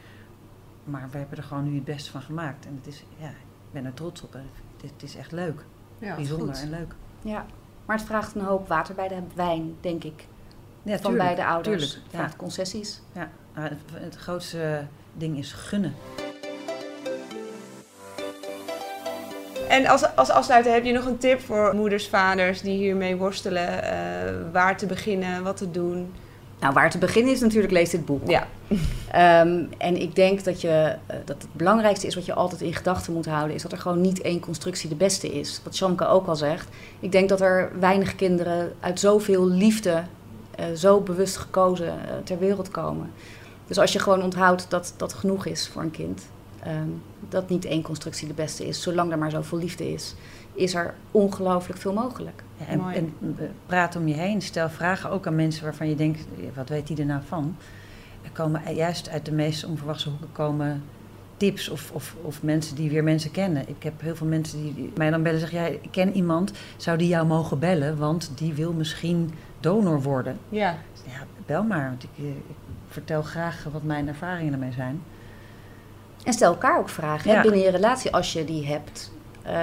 Maar 0.83 1.07
we 1.11 1.17
hebben 1.17 1.37
er 1.37 1.43
gewoon 1.43 1.63
nu 1.63 1.75
het 1.75 1.83
beste 1.83 2.11
van 2.11 2.21
gemaakt. 2.21 2.65
En 2.65 2.75
het 2.75 2.87
is, 2.87 3.03
ja, 3.17 3.27
ik 3.29 3.71
ben 3.71 3.85
er 3.85 3.93
trots 3.93 4.21
op. 4.21 4.35
En 4.35 4.45
het, 4.75 4.83
is- 4.83 4.89
het 4.91 5.03
is 5.03 5.15
echt 5.15 5.31
leuk. 5.31 5.65
Ja, 5.99 6.15
Bijzonder 6.15 6.47
goed. 6.55 6.63
en 6.63 6.69
leuk. 6.69 6.95
Ja. 7.21 7.45
Maar 7.85 7.97
het 7.97 8.05
vraagt 8.05 8.35
een 8.35 8.41
hoop 8.41 8.67
water 8.67 8.95
bij 8.95 9.07
de 9.07 9.19
wijn, 9.35 9.75
denk 9.81 10.03
ik. 10.03 10.27
Ja, 10.83 10.97
van 10.99 11.17
beide 11.17 11.45
ouders. 11.45 11.83
Tuurlijk, 11.91 12.11
ja. 12.11 12.17
vraagt 12.17 12.35
concessies. 12.35 13.01
Ja, 13.13 13.29
het, 13.53 13.79
het 13.93 14.15
grootste 14.15 14.85
ding 15.13 15.37
is 15.37 15.53
gunnen. 15.53 15.93
En 19.71 19.87
als, 19.87 20.15
als 20.15 20.29
afsluiter 20.29 20.73
heb 20.73 20.85
je 20.85 20.91
nog 20.91 21.05
een 21.05 21.17
tip 21.17 21.41
voor 21.41 21.75
moeders, 21.75 22.07
vaders 22.07 22.61
die 22.61 22.77
hiermee 22.77 23.15
worstelen? 23.15 23.83
eh, 23.83 23.91
waar 24.51 24.77
te 24.77 24.85
beginnen, 24.85 25.43
wat 25.43 25.57
te 25.57 25.71
doen? 25.71 26.13
Nou, 26.59 26.73
waar 26.73 26.89
te 26.89 26.97
beginnen 26.97 27.33
is 27.33 27.39
natuurlijk 27.39 27.73
lees 27.73 27.89
dit 27.89 28.05
boek. 28.05 28.29
Ja, 28.29 28.47
Ehm, 29.11 29.63
en 29.77 30.01
ik 30.01 30.15
denk 30.15 30.43
dat, 30.43 30.61
je, 30.61 30.95
eh, 31.05 31.15
dat 31.25 31.41
het 31.41 31.53
belangrijkste 31.53 32.07
is 32.07 32.15
wat 32.15 32.25
je 32.25 32.33
altijd 32.33 32.61
in 32.61 32.73
gedachten 32.73 33.13
moet 33.13 33.25
houden, 33.25 33.55
is 33.55 33.61
dat 33.61 33.71
er 33.71 33.77
gewoon 33.77 34.01
niet 34.01 34.21
één 34.21 34.39
constructie 34.39 34.89
de 34.89 34.95
beste 34.95 35.31
is. 35.31 35.61
Wat 35.63 35.75
Shamke 35.75 36.07
ook 36.07 36.27
al 36.27 36.35
zegt. 36.35 36.67
Ik 36.99 37.11
denk 37.11 37.29
dat 37.29 37.41
er 37.41 37.71
weinig 37.79 38.15
kinderen 38.15 38.73
uit 38.79 38.99
zoveel 38.99 39.47
liefde, 39.47 40.03
eh, 40.55 40.65
zo 40.75 40.99
bewust 40.99 41.37
gekozen, 41.37 41.93
ter 42.23 42.39
wereld 42.39 42.71
komen. 42.71 43.11
Dus 43.67 43.77
als 43.77 43.93
je 43.93 43.99
gewoon 43.99 44.23
onthoudt 44.23 44.65
dat 44.69 44.93
dat 44.97 45.13
genoeg 45.13 45.45
is 45.45 45.69
voor 45.73 45.81
een 45.81 45.91
kind, 45.91 46.21
ehm, 46.63 46.89
dat 47.29 47.49
niet 47.49 47.65
één 47.65 47.81
constructie 47.81 48.27
de 48.27 48.33
beste 48.33 48.67
is, 48.67 48.81
zolang 48.81 49.11
er 49.11 49.17
maar 49.17 49.31
zoveel 49.31 49.57
liefde 49.57 49.93
is, 49.93 50.15
is 50.53 50.73
er 50.73 50.93
ongelooflijk 51.11 51.79
veel 51.79 51.93
mogelijk. 51.93 52.43
Ja, 52.57 52.65
en, 52.65 52.81
en 52.93 53.13
praat 53.65 53.95
om 53.95 54.07
je 54.07 54.13
heen. 54.13 54.41
Stel 54.41 54.69
vragen 54.69 55.09
ook 55.09 55.27
aan 55.27 55.35
mensen 55.35 55.63
waarvan 55.63 55.89
je 55.89 55.95
denkt, 55.95 56.25
wat 56.55 56.69
weet 56.69 56.87
die 56.87 56.97
er 56.97 57.05
nou 57.05 57.21
van? 57.27 57.55
Er 58.21 58.31
komen 58.31 58.75
juist 58.75 59.09
uit 59.09 59.25
de 59.25 59.31
meest 59.31 59.65
onverwachte 59.65 60.09
hoeken 60.09 60.31
komen 60.31 60.83
tips 61.37 61.69
of, 61.69 61.91
of, 61.91 62.15
of 62.21 62.43
mensen 62.43 62.75
die 62.75 62.89
weer 62.89 63.03
mensen 63.03 63.31
kennen. 63.31 63.69
Ik 63.69 63.83
heb 63.83 64.01
heel 64.01 64.15
veel 64.15 64.27
mensen 64.27 64.63
die, 64.63 64.73
die 64.73 64.91
mij 64.95 65.09
dan 65.09 65.23
bellen 65.23 65.41
en 65.41 65.49
zeggen, 65.49 65.71
ja, 65.71 65.79
ik 65.81 65.91
ken 65.91 66.13
iemand, 66.13 66.51
zou 66.77 66.97
die 66.97 67.07
jou 67.07 67.27
mogen 67.27 67.59
bellen? 67.59 67.97
Want 67.97 68.31
die 68.35 68.53
wil 68.53 68.73
misschien 68.73 69.33
donor 69.59 70.01
worden. 70.01 70.37
ja. 70.49 70.77
Ja, 71.05 71.25
bel 71.45 71.63
maar, 71.63 71.89
want 71.89 72.03
ik, 72.03 72.09
eh, 72.17 72.29
ik 72.29 72.55
vertel 72.87 73.21
graag 73.21 73.67
wat 73.71 73.83
mijn 73.83 74.07
ervaringen 74.07 74.53
ermee 74.53 74.71
zijn. 74.71 75.01
En 76.23 76.33
stel 76.33 76.51
elkaar 76.51 76.77
ook 76.77 76.89
vragen 76.89 77.35
hè, 77.35 77.41
binnen 77.41 77.59
je 77.59 77.69
relatie 77.69 78.13
als 78.13 78.33
je 78.33 78.45
die 78.45 78.65
hebt. 78.65 79.11
Eh, 79.41 79.61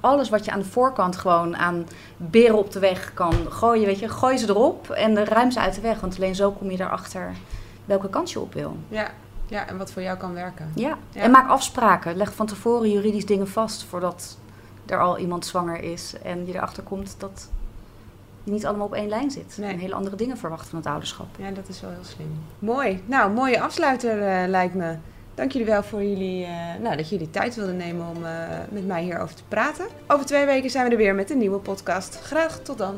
alles 0.00 0.28
wat 0.28 0.44
je 0.44 0.50
aan 0.50 0.58
de 0.58 0.64
voorkant 0.64 1.16
gewoon 1.16 1.56
aan 1.56 1.86
beren 2.16 2.58
op 2.58 2.70
de 2.70 2.78
weg 2.78 3.14
kan 3.14 3.34
gooien, 3.48 3.86
weet 3.86 3.98
je, 3.98 4.08
gooi 4.08 4.36
ze 4.36 4.48
erop 4.48 4.90
en 4.90 5.24
ruim 5.24 5.50
ze 5.50 5.60
uit 5.60 5.74
de 5.74 5.80
weg. 5.80 6.00
Want 6.00 6.16
alleen 6.16 6.34
zo 6.34 6.50
kom 6.50 6.70
je 6.70 6.80
erachter 6.80 7.32
welke 7.84 8.08
kant 8.08 8.30
je 8.30 8.40
op 8.40 8.54
wil. 8.54 8.76
Ja. 8.88 9.10
ja, 9.46 9.66
en 9.68 9.78
wat 9.78 9.92
voor 9.92 10.02
jou 10.02 10.18
kan 10.18 10.34
werken. 10.34 10.72
Ja. 10.74 10.98
Ja. 11.10 11.20
En 11.20 11.30
maak 11.30 11.48
afspraken. 11.48 12.16
Leg 12.16 12.34
van 12.34 12.46
tevoren 12.46 12.90
juridisch 12.90 13.26
dingen 13.26 13.48
vast 13.48 13.84
voordat 13.84 14.38
er 14.86 15.00
al 15.00 15.18
iemand 15.18 15.46
zwanger 15.46 15.82
is. 15.82 16.14
En 16.22 16.46
je 16.46 16.54
erachter 16.54 16.82
komt 16.82 17.14
dat 17.18 17.48
je 18.44 18.50
niet 18.50 18.66
allemaal 18.66 18.86
op 18.86 18.94
één 18.94 19.08
lijn 19.08 19.30
zit. 19.30 19.56
Nee. 19.58 19.72
En 19.72 19.78
hele 19.78 19.94
andere 19.94 20.16
dingen 20.16 20.36
verwacht 20.36 20.68
van 20.68 20.78
het 20.78 20.88
ouderschap. 20.88 21.26
Ja, 21.38 21.50
dat 21.50 21.68
is 21.68 21.80
wel 21.80 21.90
heel 21.90 22.04
slim. 22.04 22.38
Mooi. 22.58 23.02
Nou, 23.06 23.32
mooie 23.32 23.60
afsluiter 23.60 24.22
eh, 24.22 24.48
lijkt 24.48 24.74
me. 24.74 24.96
Dank 25.40 25.52
jullie 25.52 25.66
wel 25.66 25.82
voor 25.82 26.02
jullie, 26.02 26.44
eh, 26.44 26.52
nou, 26.80 26.96
dat 26.96 27.08
jullie 27.08 27.30
tijd 27.30 27.54
wilden 27.54 27.76
nemen 27.76 28.06
om 28.08 28.24
eh, 28.24 28.48
met 28.70 28.86
mij 28.86 29.02
hierover 29.02 29.34
te 29.34 29.42
praten. 29.48 29.86
Over 30.06 30.26
twee 30.26 30.46
weken 30.46 30.70
zijn 30.70 30.84
we 30.84 30.90
er 30.90 30.96
weer 30.96 31.14
met 31.14 31.30
een 31.30 31.38
nieuwe 31.38 31.58
podcast. 31.58 32.18
Graag 32.22 32.58
tot 32.62 32.78
dan. 32.78 32.94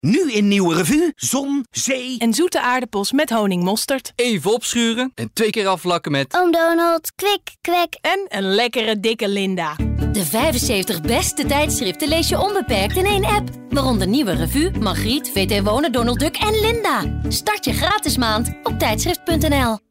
Nu 0.00 0.32
in 0.32 0.48
Nieuwe 0.48 0.74
Revue, 0.74 1.12
zon, 1.16 1.66
zee 1.70 2.18
En 2.18 2.34
zoete 2.34 2.60
aardappels 2.60 3.12
met 3.12 3.30
honingmosterd. 3.30 4.12
Even 4.14 4.52
opschuren 4.52 5.12
en 5.14 5.30
twee 5.32 5.50
keer 5.50 5.66
afvlakken 5.66 6.12
met... 6.12 6.36
Oom 6.36 6.50
Donald, 6.50 7.12
kwik, 7.14 7.56
kwek. 7.60 7.98
En 8.00 8.24
een 8.28 8.54
lekkere 8.54 9.00
dikke 9.00 9.28
Linda. 9.28 9.87
De 10.12 10.24
75 10.24 11.00
beste 11.00 11.44
tijdschriften 11.44 12.08
lees 12.08 12.28
je 12.28 12.40
onbeperkt 12.40 12.96
in 12.96 13.04
één 13.04 13.24
app. 13.24 13.48
Waaronder 13.68 14.06
Nieuwe 14.06 14.32
Revue, 14.32 14.70
Margriet, 14.80 15.30
VT 15.30 15.62
Wonen, 15.62 15.92
Donald 15.92 16.18
Duck 16.18 16.36
en 16.36 16.60
Linda. 16.60 17.20
Start 17.28 17.64
je 17.64 17.72
gratis 17.72 18.16
maand 18.16 18.52
op 18.62 18.78
tijdschrift.nl. 18.78 19.87